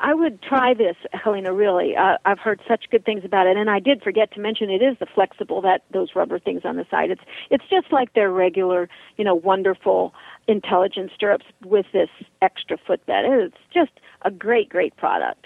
[0.01, 1.53] I would try this, Helena.
[1.53, 4.71] Really, uh, I've heard such good things about it, and I did forget to mention
[4.71, 7.11] it is the flexible that those rubber things on the side.
[7.11, 7.21] It's
[7.51, 10.13] it's just like their regular, you know, wonderful
[10.47, 12.09] intelligent stirrups with this
[12.41, 13.25] extra footbed.
[13.25, 13.91] It's just
[14.23, 15.45] a great, great product.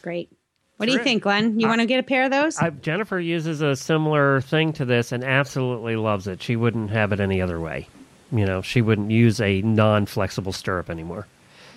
[0.00, 0.30] Great.
[0.76, 1.58] What do you think, Glenn?
[1.58, 2.56] You I- want to get a pair of those?
[2.58, 6.40] I, Jennifer uses a similar thing to this and absolutely loves it.
[6.40, 7.88] She wouldn't have it any other way.
[8.30, 11.26] You know, she wouldn't use a non-flexible stirrup anymore.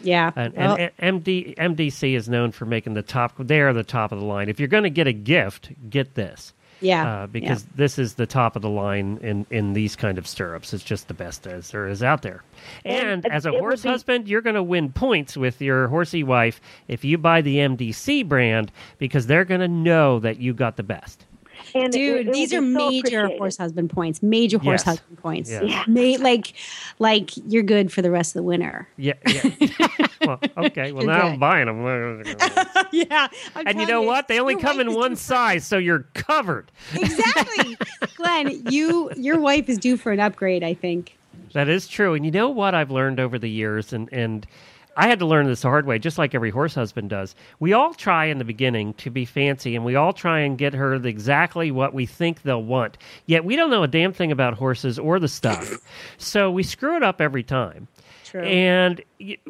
[0.04, 0.32] Yeah.
[0.36, 3.34] And, Well, and MD, MDC is known for making the top.
[3.38, 4.50] They're the top of the line.
[4.50, 6.54] If you're going to get a gift, get this.
[6.82, 7.24] yeah.
[7.24, 10.74] uh, because this is the top of the line in, in these kind of stirrups.
[10.74, 12.41] It's just the best as there is out there.
[12.86, 16.24] And, And as a horse be- husband, you're going to win points with your horsey
[16.24, 20.78] wife if you buy the MDC brand because they're going to know that you got
[20.78, 21.26] the best.
[21.76, 24.24] And Dude, it will these are so major horse husband points.
[24.24, 24.84] Major horse Yes.
[24.84, 25.49] husband points.
[25.51, 25.64] Yes.
[25.66, 25.84] Yeah.
[25.88, 26.53] Ma- like,
[26.99, 28.88] like you're good for the rest of the winter.
[28.97, 29.14] Yeah.
[29.28, 29.88] yeah.
[30.26, 30.91] well, okay.
[30.91, 31.34] Well, now good.
[31.34, 32.24] I'm buying them.
[32.91, 33.28] yeah.
[33.55, 34.28] and you know what?
[34.28, 36.72] They only come in one size, so you're covered.
[36.93, 37.78] Exactly,
[38.16, 38.62] Glenn.
[38.72, 40.64] You, your wife is due for an upgrade.
[40.64, 41.18] I think.
[41.53, 42.14] That is true.
[42.14, 44.45] And you know what I've learned over the years and and
[44.98, 47.36] I had to learn this the hard way, just like every horse husband does.
[47.60, 50.74] We all try in the beginning to be fancy and we all try and get
[50.74, 52.98] her exactly what we think they'll want.
[53.26, 55.78] Yet we don't know a damn thing about horses or the stuff.
[56.18, 57.88] so we screw it up every time.
[58.30, 58.43] True.
[58.43, 59.01] And,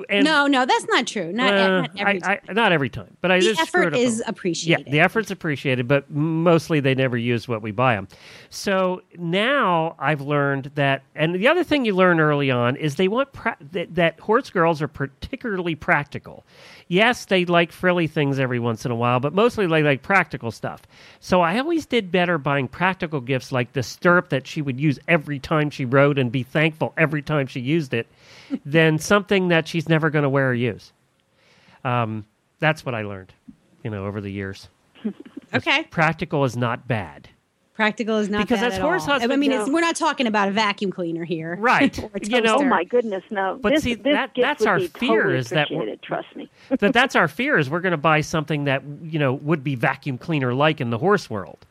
[0.08, 1.34] and no, no, that's not true.
[1.34, 2.40] Not, uh, not every time.
[2.48, 4.86] I, not every time, but I the effort is appreciated.
[4.88, 8.08] yeah, the effort's appreciated, but mostly they never use what we buy them.
[8.50, 13.10] So now I've learned that, and the other thing you learn early on is they
[13.10, 16.46] want pra- that, that horse girls are particularly practical.
[16.92, 20.50] Yes, they like frilly things every once in a while, but mostly they like practical
[20.50, 20.82] stuff.
[21.20, 24.98] So I always did better buying practical gifts like the stirrup that she would use
[25.08, 28.08] every time she rode and be thankful every time she used it
[28.66, 30.92] than something that she's never going to wear or use.
[31.84, 32.26] Um,
[32.58, 33.34] that's what I learned,
[33.84, 34.68] you know, over the years.
[35.54, 35.84] okay.
[35.84, 37.30] Practical is not bad.
[37.80, 39.22] Practical is not Because bad as at horse all.
[39.24, 39.62] I mean, No.
[39.62, 41.98] it's, we're not talking about a vacuum cleaner here, Right.
[42.24, 43.58] You know- Oh my goodness, no!
[43.62, 44.90] But this, see, this that- that's our fear
[45.22, 46.50] totally is that we're- Trust me.
[46.78, 49.76] but that's our fear is we're going to buy something that you know would be
[49.76, 51.66] vacuum cleaner like in the horse world.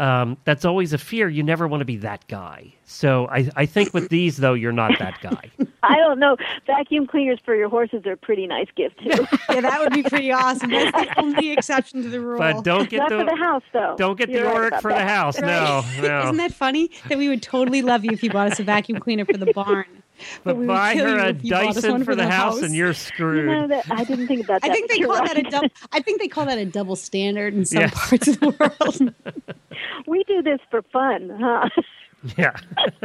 [0.00, 1.28] Um, that's always a fear.
[1.28, 2.72] You never want to be that guy.
[2.86, 5.50] So I, I think with these though, you're not that guy.
[5.82, 6.36] I don't know.
[6.66, 9.26] Vacuum cleaners for your horses are a pretty nice gift too.
[9.50, 10.70] yeah, that would be pretty awesome.
[10.70, 12.38] That's the only exception to the rule.
[12.38, 13.94] But don't get Not the, for the house, though.
[13.98, 15.08] don't get You're the right Oric about for the that.
[15.08, 15.38] house.
[15.38, 16.22] No, no.
[16.24, 16.90] Isn't that funny?
[17.10, 19.46] That we would totally love you if you bought us a vacuum cleaner for the
[19.54, 19.84] barn.
[20.44, 22.74] but we would buy her a if you bought us Dyson for the house, and
[22.74, 23.46] you're You screwed.
[23.46, 24.70] know that I didn't think about that.
[24.70, 25.68] I think they you're call that a double.
[25.92, 28.08] I think they call that a double standard in some Yes.
[28.08, 29.14] parts of the world.
[30.10, 31.68] We do this for fun, huh?
[32.36, 32.54] Yeah.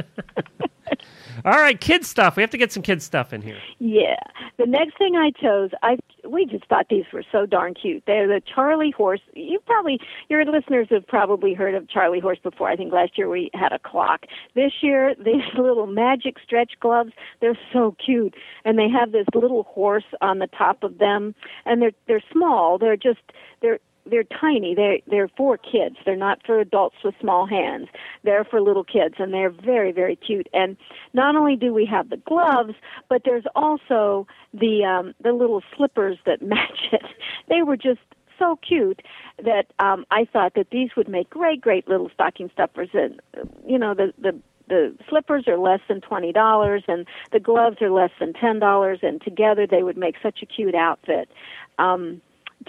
[1.46, 2.36] All right, kid stuff.
[2.36, 3.58] We have to get some kid stuff in here.
[3.80, 4.20] Yeah.
[4.58, 5.98] The next thing I chose, I
[6.28, 8.04] we just thought these were so darn cute.
[8.08, 9.22] They're the Charlie horse.
[9.34, 10.00] You probably
[10.30, 12.70] your listeners have probably heard of Charlie horse before.
[12.70, 14.26] I think last year we had a clock.
[14.54, 18.36] This year these little magic stretch gloves, they're so cute.
[18.64, 21.36] And they have this little horse on the top of them
[21.66, 22.78] and they're they're small.
[22.78, 23.22] They're just
[23.62, 24.76] they're they're tiny.
[24.76, 25.98] They're they're for kids.
[26.06, 27.88] They're not for adults with small hands.
[28.24, 30.48] They're for little kids, and they're very very cute.
[30.54, 30.78] And
[31.14, 32.74] not only do we have the gloves,
[33.10, 37.06] but there's also the um, the little slippers that match it.
[37.50, 38.00] They were just
[38.38, 39.02] so cute
[39.44, 42.90] that um, I thought that these would make great great little stocking stuffers.
[42.94, 43.20] And
[43.68, 47.92] you know the the the slippers are less than twenty dollars and the gloves are
[47.92, 51.30] less than ten dollars and together they would make such a cute outfit
[51.78, 52.20] um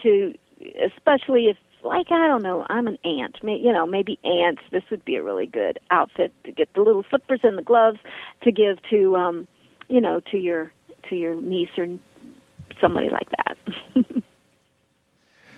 [0.02, 3.42] to especially if like I don't know, I'm an aunt.
[3.42, 4.62] May, you know, maybe aunts.
[4.72, 7.98] This would be a really good outfit to get the little slippers and the gloves
[8.42, 9.48] to give to, um,
[9.88, 10.72] you know, to your
[11.08, 11.86] to your niece or
[12.80, 13.56] somebody like that.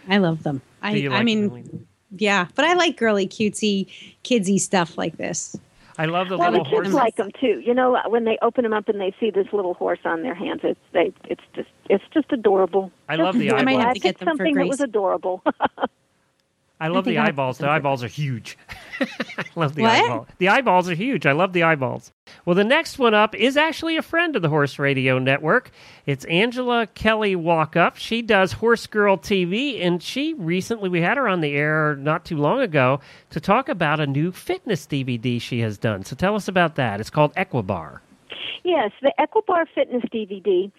[0.09, 0.63] I love them.
[0.83, 1.87] I, Do I like mean, them?
[2.17, 3.89] yeah, but I like girly, cutesy,
[4.25, 5.57] kidsy stuff like this.
[5.99, 6.93] I love the well, the kids horse.
[6.93, 7.61] like them too.
[7.65, 10.23] You know, uh, when they open them up and they see this little horse on
[10.23, 12.93] their hands, it's they, it's just, it's just adorable.
[13.09, 13.61] I Just love the adorable.
[13.61, 13.91] I might have.
[13.91, 15.43] I to get picked them for something that was adorable.
[16.81, 17.59] I love think the I'll eyeballs.
[17.59, 18.57] The eyeballs are huge.
[19.01, 19.91] I love the What?
[20.05, 20.27] eyeball.
[20.39, 21.27] The eyeballs are huge.
[21.27, 22.13] I love the eyeballs.
[22.45, 25.71] Well, the next one up is actually a friend of the Horse Radio Network.
[26.07, 27.97] It's Angela Kelly Walkup.
[27.97, 32.25] She does Horse Girl TV, and she recently we had her on the air not
[32.25, 33.01] too long ago
[33.31, 36.05] to talk about a new fitness DVD she has done.
[36.05, 37.01] So tell us about that.
[37.01, 38.01] It's called Equibar.
[38.65, 40.71] Yes, the Equibar Fitness DVD.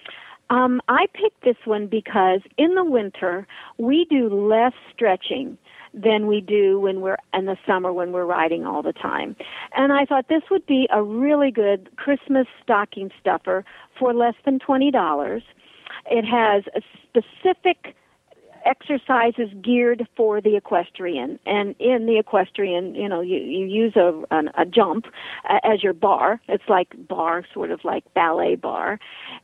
[0.49, 3.47] Um, I picked this one because in the winter
[3.77, 5.57] we do less stretching
[5.93, 9.35] than we do when we're in the summer when we're riding all the time.
[9.75, 13.65] And I thought this would be a really good Christmas stocking stuffer
[13.97, 15.41] for less than $20.
[16.11, 17.95] It has a specific
[18.69, 21.39] exercises geared for the equestrian.
[21.45, 25.05] And in the equestrian you know you you use a an, a jump
[25.49, 26.39] uh, as your bar.
[26.47, 28.99] It's like bar sort of like ballet bar.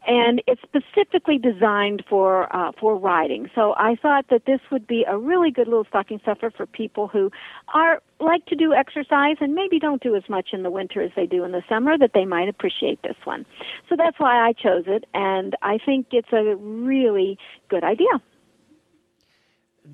[0.07, 3.49] And it's specifically designed for uh, for riding.
[3.55, 7.07] So i thought that this would be a really good little stocking stuffer for people
[7.07, 7.31] who
[7.73, 11.11] are like to do exercise and maybe don't do as much in the winter as
[11.15, 13.45] they do in the summer that they might appreciate this one.
[13.89, 17.37] So that's why i chose it and i think it's a really
[17.69, 18.21] good idea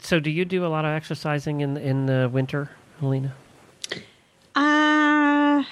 [0.01, 2.69] So, do you do a lot of exercising in in the winter,
[2.99, 3.33] Helena?
[4.55, 5.63] Uh,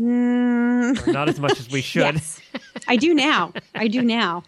[0.00, 2.00] mm, not as much as we should.
[2.14, 2.40] Yes.
[2.88, 3.52] I do now.
[3.74, 4.44] I do now.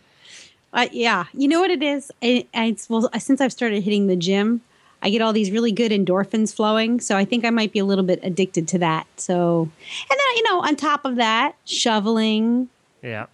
[0.73, 2.13] Uh, yeah, you know what it is.
[2.23, 4.61] I, I, it's, well, since I've started hitting the gym,
[5.03, 7.01] I get all these really good endorphins flowing.
[7.01, 9.07] So I think I might be a little bit addicted to that.
[9.17, 12.69] So, and then you know, on top of that, shoveling
[13.03, 13.27] Yeah.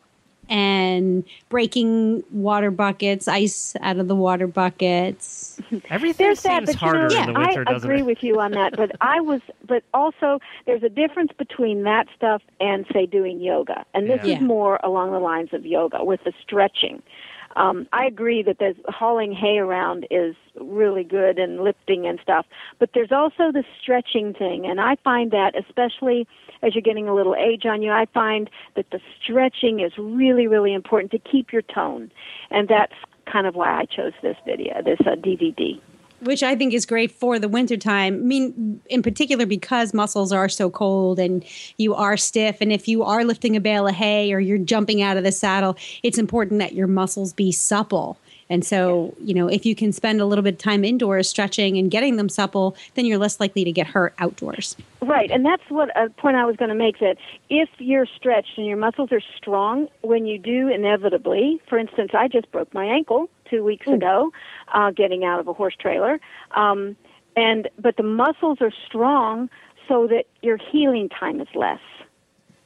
[0.48, 5.60] And breaking water buckets, ice out of the water buckets.
[5.90, 8.06] Everything There's that, seems but you harder know, in the winter, I doesn't agree it?
[8.06, 8.76] with you on that.
[8.76, 13.84] But I was, but also there's a difference between that stuff and say doing yoga,
[13.94, 14.36] and this Yeah.
[14.36, 17.02] is more along the lines of yoga with the stretching.
[17.56, 22.46] Um, I agree that there's hauling hay around is really good and lifting and stuff,
[22.78, 26.26] but there's also the stretching thing, and I find that especially
[26.62, 30.46] as you're getting a little age on you, I find that the stretching is really,
[30.46, 32.10] really important to keep your tone,
[32.50, 32.94] and that's
[33.30, 35.80] kind of why I chose this video, this uh, DVD.
[36.20, 38.14] Which I think is great for the wintertime.
[38.14, 41.44] I mean, in particular, because muscles are so cold and
[41.76, 42.58] you are stiff.
[42.60, 45.32] And if you are lifting a bale of hay or you're jumping out of the
[45.32, 48.18] saddle, it's important that your muscles be supple.
[48.50, 51.78] And so, you know, if you can spend a little bit of time indoors stretching
[51.78, 54.76] and getting them supple, then you're less likely to get hurt outdoors.
[55.00, 57.16] Right, and that's what a point I was going to make that
[57.48, 62.28] if you're stretched and your muscles are strong, when you do inevitably, for instance, I
[62.28, 64.32] just broke my ankle two weeks ago,
[64.72, 66.20] uh, getting out of a horse trailer,
[66.52, 66.96] um,
[67.36, 69.48] and but the muscles are strong
[69.88, 71.80] so that your healing time is less.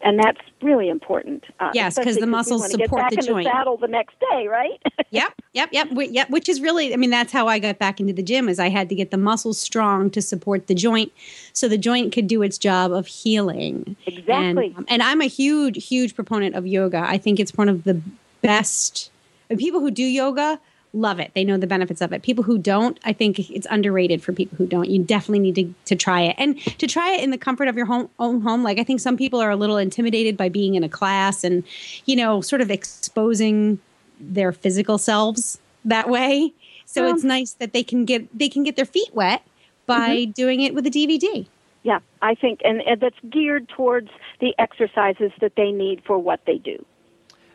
[0.01, 1.43] And that's really important.
[1.59, 3.45] Uh, Yes, 'cause especially the we muscles support back the in joint.
[3.47, 4.81] The saddle the next day, right?
[5.11, 6.31] yep, yep, yep, Wh- yep.
[6.31, 8.49] Which is really, I mean, that's how I got back into the gym.
[8.49, 11.11] Is I had to get the muscles strong to support the joint,
[11.53, 13.97] so the joint could do its job of healing.
[14.07, 14.67] Exactly.
[14.67, 17.01] And, um, and I'm a huge, huge proponent of yoga.
[17.05, 18.01] I think it's one of the
[18.41, 19.11] best.
[19.51, 20.61] And People who do yoga
[20.93, 21.31] love it.
[21.35, 22.23] They know the benefits of it.
[22.23, 24.89] People who don't, I think it's underrated for people who don't.
[24.89, 27.77] You definitely need to, to try it and to try it in the comfort of
[27.77, 28.63] your home, own home.
[28.63, 31.63] Like I think some people are a little intimidated by being in a class and,
[32.07, 33.79] you know, sort of exposing
[34.19, 36.53] their physical selves that way.
[36.87, 39.43] So Um, it's nice that they can get they can get their feet wet
[39.87, 41.47] by doing it with a DVD.
[41.83, 46.41] Yeah, I think, and, and that's geared towards the exercises that they need for what
[46.45, 46.85] they do.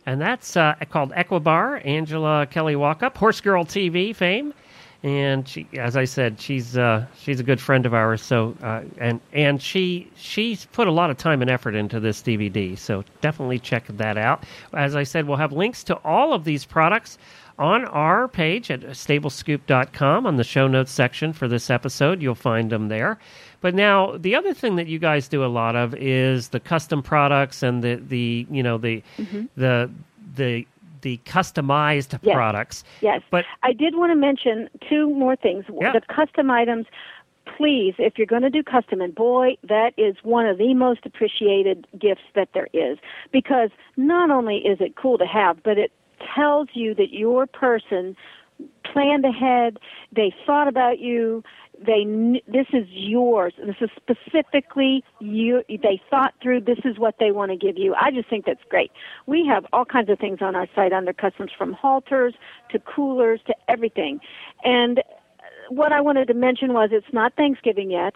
[0.06, 4.54] And that's uh, called Equibar, Angela Kelly Walkup, Horse Girl TV fame.
[5.02, 8.22] And she, as I said, she's uh, she's a good friend of ours.
[8.22, 12.22] So uh, and and she she's put a lot of time and effort into this
[12.22, 12.78] DVD.
[12.78, 14.46] So definitely check that out.
[14.74, 17.18] As I said, we'll have links to all of these products
[17.60, 22.22] on our page at stablescoop.com on the show notes section for this episode.
[22.22, 23.20] You'll find them there.
[23.64, 27.02] But now the other thing that you guys do a lot of is the custom
[27.02, 29.46] products and the the you know the mm-hmm.
[29.56, 29.90] the
[30.36, 30.68] the
[31.02, 32.36] the customized Yes.
[32.36, 32.84] products.
[33.00, 33.22] Yes.
[33.30, 35.64] But I did want to mention two more things.
[35.80, 35.94] Yeah.
[35.94, 36.88] The custom items,
[37.58, 41.06] please, if you're going to do custom, and boy, that is one of the most
[41.06, 42.98] appreciated gifts that there is
[43.32, 45.94] because not only is it cool to have, but it
[46.36, 48.18] tells you that your person
[48.84, 49.80] planned ahead,
[50.12, 51.44] they thought about you,
[51.86, 53.54] they this is yours.
[53.58, 55.64] This is specifically you.
[55.68, 56.62] They thought through.
[56.62, 57.96] This is what they want to give you.
[58.00, 58.92] I just think that's great.
[59.26, 62.34] We have all kinds of things on our site under customs, from halters
[62.72, 64.20] to coolers to everything.
[64.64, 65.04] And uh,
[65.70, 68.16] what I wanted to mention was it's not Thanksgiving yet,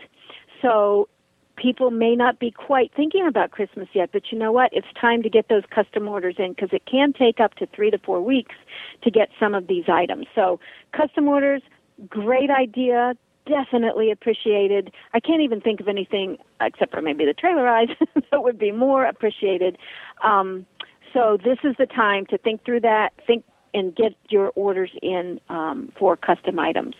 [0.61, 1.09] so
[1.55, 4.11] people may not be quite thinking about Christmas yet.
[4.13, 4.69] But you know what?
[4.71, 7.91] It's time to get those custom orders in because it can take up to three
[7.91, 8.55] to four weeks
[9.03, 10.27] to get some of these items.
[10.35, 10.59] So
[10.93, 11.61] custom orders,
[12.09, 13.15] great idea
[13.47, 14.91] definitely appreciated.
[15.13, 17.89] I can't even think of anything except for maybe the trailer eyes
[18.31, 19.77] that would be more appreciated.
[20.23, 20.65] Um,
[21.13, 25.39] so this is the time to think through that, think and get your orders in
[25.49, 26.93] um, for custom items.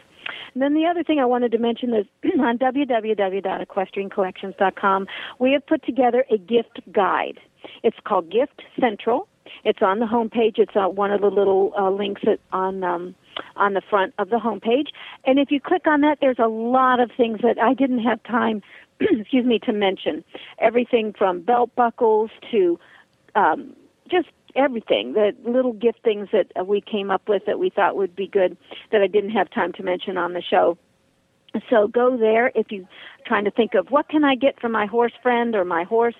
[0.53, 2.05] And then the other thing I wanted to mention is
[2.39, 5.07] on www.equestriancollections.com,
[5.39, 7.39] we have put together a gift guide.
[7.83, 9.27] It's called Gift Central.
[9.63, 10.59] It's on the homepage.
[10.59, 13.15] It's uh, one of the little uh, links on um,
[13.55, 14.87] on the front of the homepage.
[15.25, 18.21] And if you click on that, there's a lot of things that I didn't have
[18.23, 18.61] time,
[18.99, 20.23] excuse me, to mention.
[20.59, 22.79] Everything from belt buckles to
[23.35, 23.75] um,
[24.09, 28.15] just everything, the little gift things that we came up with that we thought would
[28.15, 28.57] be good
[28.91, 30.77] that I didn't have time to mention on the show.
[31.69, 32.87] So go there if you're
[33.25, 36.15] trying to think of what can I get for my horse friend or my horse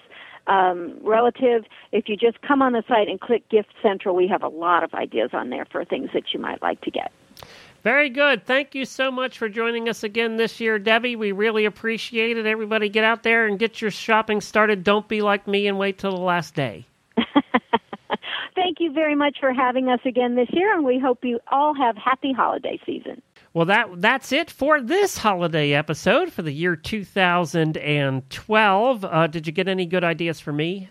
[0.47, 1.65] um, relative.
[1.91, 4.83] If you just come on the site and click Gift Central, we have a lot
[4.83, 7.11] of ideas on there for things that you might like to get.
[7.83, 8.45] Very good.
[8.45, 11.15] Thank you so much for joining us again this year, Debbie.
[11.15, 12.45] We really appreciate it.
[12.45, 14.83] Everybody get out there and get your shopping started.
[14.83, 16.85] Don't be like me and wait till the last day.
[18.55, 21.73] Thank you very much for having us again this year, and we hope you all
[21.75, 23.21] have happy holiday season.
[23.58, 29.03] Well, that that's it for this holiday episode for the year 2012.
[29.03, 30.89] Uh, did you get any good ideas for me?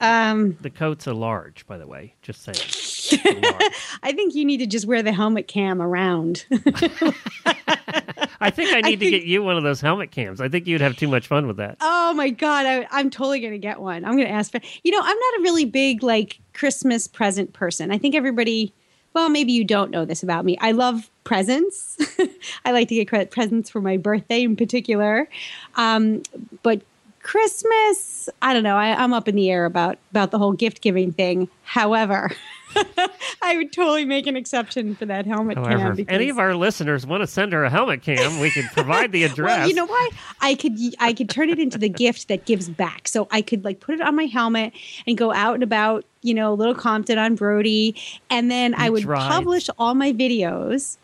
[0.00, 2.14] Um, The coats are large, by the way.
[2.22, 3.24] Just saying.
[4.04, 6.46] I think you need to just wear the helmet cam around.
[8.40, 10.40] I think I need to think- get you one of those helmet cams.
[10.40, 11.78] I think you'd have too much fun with that.
[11.80, 14.04] oh my god, I, I'm totally gonna get one.
[14.04, 14.60] I'm gonna ask for.
[14.84, 17.90] You know, I'm not a really big like Christmas present person.
[17.90, 18.72] I think everybody.
[19.14, 20.58] Well, maybe you don't know this about me.
[20.60, 21.96] I love presents.
[22.64, 25.28] I like to get presents for my birthday in particular.
[25.76, 26.22] Um,
[26.62, 26.82] but
[27.22, 28.76] Christmas, I don't know.
[28.76, 31.48] I, I'm up in the air about about the whole gift giving thing.
[31.62, 32.30] However,
[33.42, 35.98] I would totally make an exception for that helmet However, cam.
[36.00, 39.12] if any of our listeners want to send her a helmet cam, we can provide
[39.12, 39.44] the address.
[39.44, 40.08] Well, you know why?
[40.40, 43.06] I could I could turn it into the gift that gives back.
[43.08, 44.72] So I could like put it on my helmet
[45.06, 47.94] and go out and about, you know, a Little Compton on Brody,
[48.30, 49.32] and then I would rides.
[49.32, 50.96] publish all my videos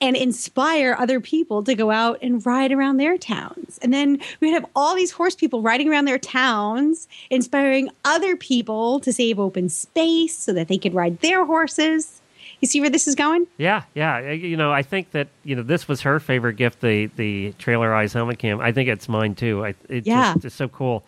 [0.00, 3.78] and inspire other people to go out and ride around their towns.
[3.82, 9.00] And then we'd have all these horse people riding around their towns, inspiring other people
[9.00, 12.20] to save open space so that they could ride their horses.
[12.60, 13.46] You see where this is going?
[13.58, 14.30] Yeah, yeah.
[14.30, 17.92] You know, I think that you know this was her favorite gift, the the trailer
[17.94, 18.60] eyes helmet cam.
[18.60, 19.64] I think it's mine too.
[19.64, 20.34] I it Yeah.
[20.40, 21.04] just so cool.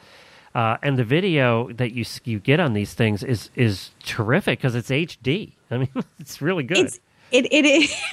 [0.55, 4.75] Uh, and the video that you you get on these things is is terrific because
[4.75, 5.53] it's HD.
[5.71, 5.89] I mean,
[6.19, 6.79] it's really good.
[6.79, 7.01] It's
[7.33, 7.95] it it is.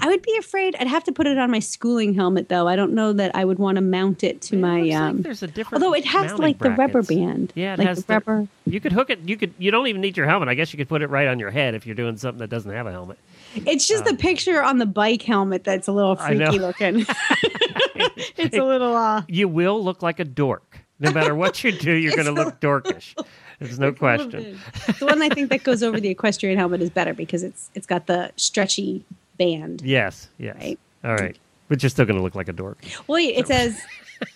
[0.00, 0.76] I would be afraid.
[0.78, 2.68] I'd have to put it on my schooling helmet, though.
[2.68, 4.80] I don't know that I would want to mount it to It my.
[4.80, 5.82] looks like um, there's a different.
[5.82, 7.52] although it has like the rubber band.
[7.54, 8.48] Yeah, it like has the rubber.
[8.66, 9.20] You could hook it.
[9.20, 9.54] You could.
[9.58, 10.48] You don't even need your helmet.
[10.48, 12.48] I guess you could put it right on your head if you're doing something that
[12.50, 13.18] doesn't have a helmet.
[13.54, 17.06] It's just the picture on the bike helmet that's a little Um, freaky looking.
[18.36, 18.96] it's a little.
[18.96, 20.80] uh You will look like a dork.
[21.00, 23.14] No matter what you do, you're going to look dorkish.
[23.58, 24.60] There's no it's a little question.
[24.98, 27.86] The one I think that goes over the equestrian helmet is better because it's it's
[27.86, 29.04] got the stretchy
[29.36, 29.82] band.
[29.82, 30.28] Yes.
[30.38, 30.56] Yes.
[30.56, 30.78] Right.
[31.04, 31.36] All right.
[31.68, 32.78] But you're still going to look like a dork.
[33.06, 33.80] Well, it says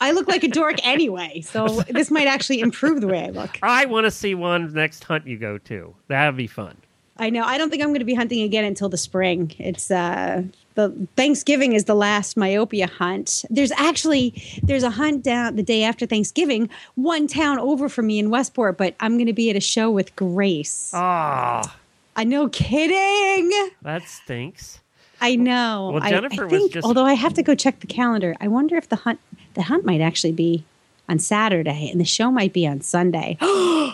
[0.01, 3.59] I look like a dork anyway, so this might actually improve the way I look.
[3.63, 5.95] I want to see one next hunt you go to.
[6.09, 6.77] That'd be fun.
[7.19, 7.45] I know.
[7.45, 9.55] I don't think I'm going to be hunting again until the spring.
[9.59, 10.43] It's uh
[10.75, 13.45] the Thanksgiving is the last myopia hunt.
[13.51, 18.19] There's actually there's a hunt down the day after Thanksgiving, one town over from me
[18.19, 20.91] in Westport, but I'm going to be at a show with Grace.
[20.95, 21.77] Ah,
[22.17, 23.51] I know, kidding.
[23.83, 24.81] that stinks.
[25.21, 25.91] I know.
[25.95, 28.35] Well, I- Jennifer I, was think, just- although I have to go check the calendar.
[28.41, 29.21] I wonder if the hunt
[29.55, 30.65] the hunt might actually be
[31.09, 33.37] on Saturday and the show might be on Sunday.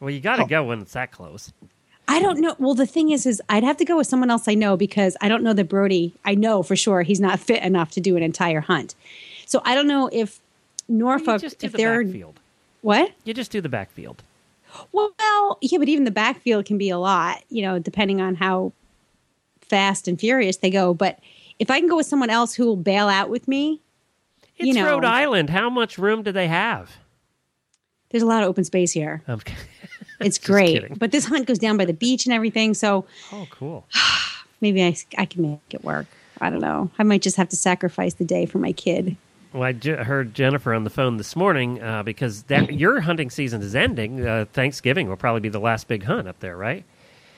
[0.00, 1.52] Well, you got to go when it's that close.
[2.08, 2.54] I don't know.
[2.58, 5.16] Well, the thing is, is I'd have to go with someone else I know because
[5.20, 6.14] I don't know that Brody.
[6.24, 8.94] I know for sure he's not fit enough to do an entire hunt.
[9.46, 10.40] So I don't know if
[10.88, 12.40] Norfolk, just do if the they're backfield.
[12.82, 13.12] what?
[13.24, 14.22] You just do the backfield.
[14.90, 15.12] Well,
[15.60, 18.72] yeah, but even the backfield can be a lot, you know, depending on how
[19.60, 20.94] fast and furious they go.
[20.94, 21.18] But
[21.58, 23.80] if I can go with someone else who will bail out with me,
[24.56, 25.50] It's you know, Rhode Island.
[25.50, 26.96] How much room do they have?
[28.10, 29.22] there's a lot of open space here.
[29.26, 29.40] Um,
[30.26, 30.80] It's great.
[30.80, 30.96] kidding.
[30.98, 33.86] But this hunt goes down by the beach and everything, so oh, cool.
[34.60, 36.06] maybe I, I can make it work.
[36.40, 36.90] I don't know.
[36.98, 39.16] I might just have to sacrifice the day for my kid.
[39.52, 43.60] Well, I heard Jennifer on the phone this morning uh, because that your hunting season
[43.60, 44.26] is ending.
[44.26, 46.84] Uh, Thanksgiving will probably be the last big hunt up there, right?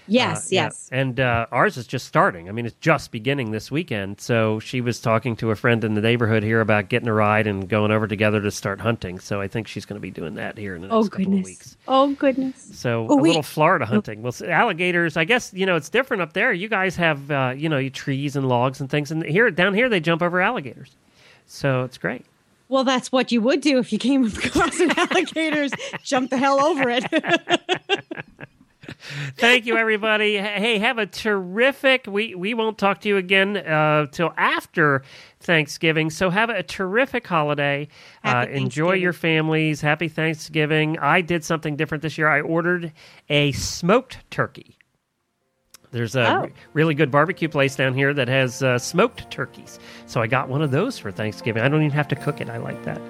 [0.07, 0.63] Yes, Uh, yeah.
[0.65, 0.89] yes.
[0.93, 2.49] And uh, ours is just starting.
[2.49, 4.21] I mean, it's just beginning this weekend.
[4.21, 7.47] So she was talking to a friend in the neighborhood here about getting a ride
[7.47, 9.19] and going over together to start hunting.
[9.19, 11.17] So I think she's going to be doing that here in the next Oh couple
[11.21, 11.45] of goodness.
[11.47, 11.77] weeks.
[11.89, 12.71] Oh goodness.
[12.75, 13.29] So Oh, a wait.
[13.29, 14.23] little Florida hunting.
[14.23, 15.17] Well, alligators.
[15.17, 16.53] I guess you know it's different up there.
[16.53, 19.73] You guys have uh, you know you trees and logs and things, and here down
[19.73, 20.91] here they jump over alligators.
[21.47, 22.27] So it's great.
[22.69, 26.61] Well, that's what you would do if you came across an alligator's jump the hell
[26.63, 27.05] over it.
[29.37, 30.37] Thank you, everybody.
[30.37, 32.07] Hey, have a terrific.
[32.07, 35.03] We we won't talk to you again uh, till after
[35.41, 36.11] Thanksgiving.
[36.11, 37.89] So have a terrific holiday.
[38.23, 39.81] Uh, enjoy your families.
[39.81, 40.99] Happy Thanksgiving.
[40.99, 42.29] I did something different this year.
[42.29, 42.93] I ordered
[43.29, 44.79] a smoked turkey.
[45.91, 46.49] There's a Oh.
[46.73, 49.79] really good barbecue place down here that has uh, smoked turkeys.
[50.07, 51.63] So I got one of those for Thanksgiving.
[51.63, 52.51] I don't even have to cook it.
[52.51, 53.01] I like that.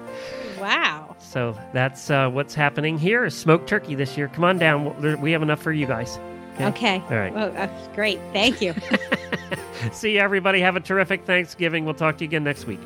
[0.59, 1.04] wow.
[1.35, 3.25] So that's uh, what's happening here.
[3.25, 4.29] Is smoked turkey this year.
[4.29, 5.19] Come on down.
[5.19, 6.17] We have enough for you guys.
[6.61, 7.03] Okay.
[7.09, 7.33] All right.
[7.33, 8.21] Well, uh, great.
[8.31, 8.73] Thank you.
[9.91, 10.61] See you, everybody.
[10.61, 11.83] Have a terrific Thanksgiving.
[11.83, 12.79] We'll talk to you again next week.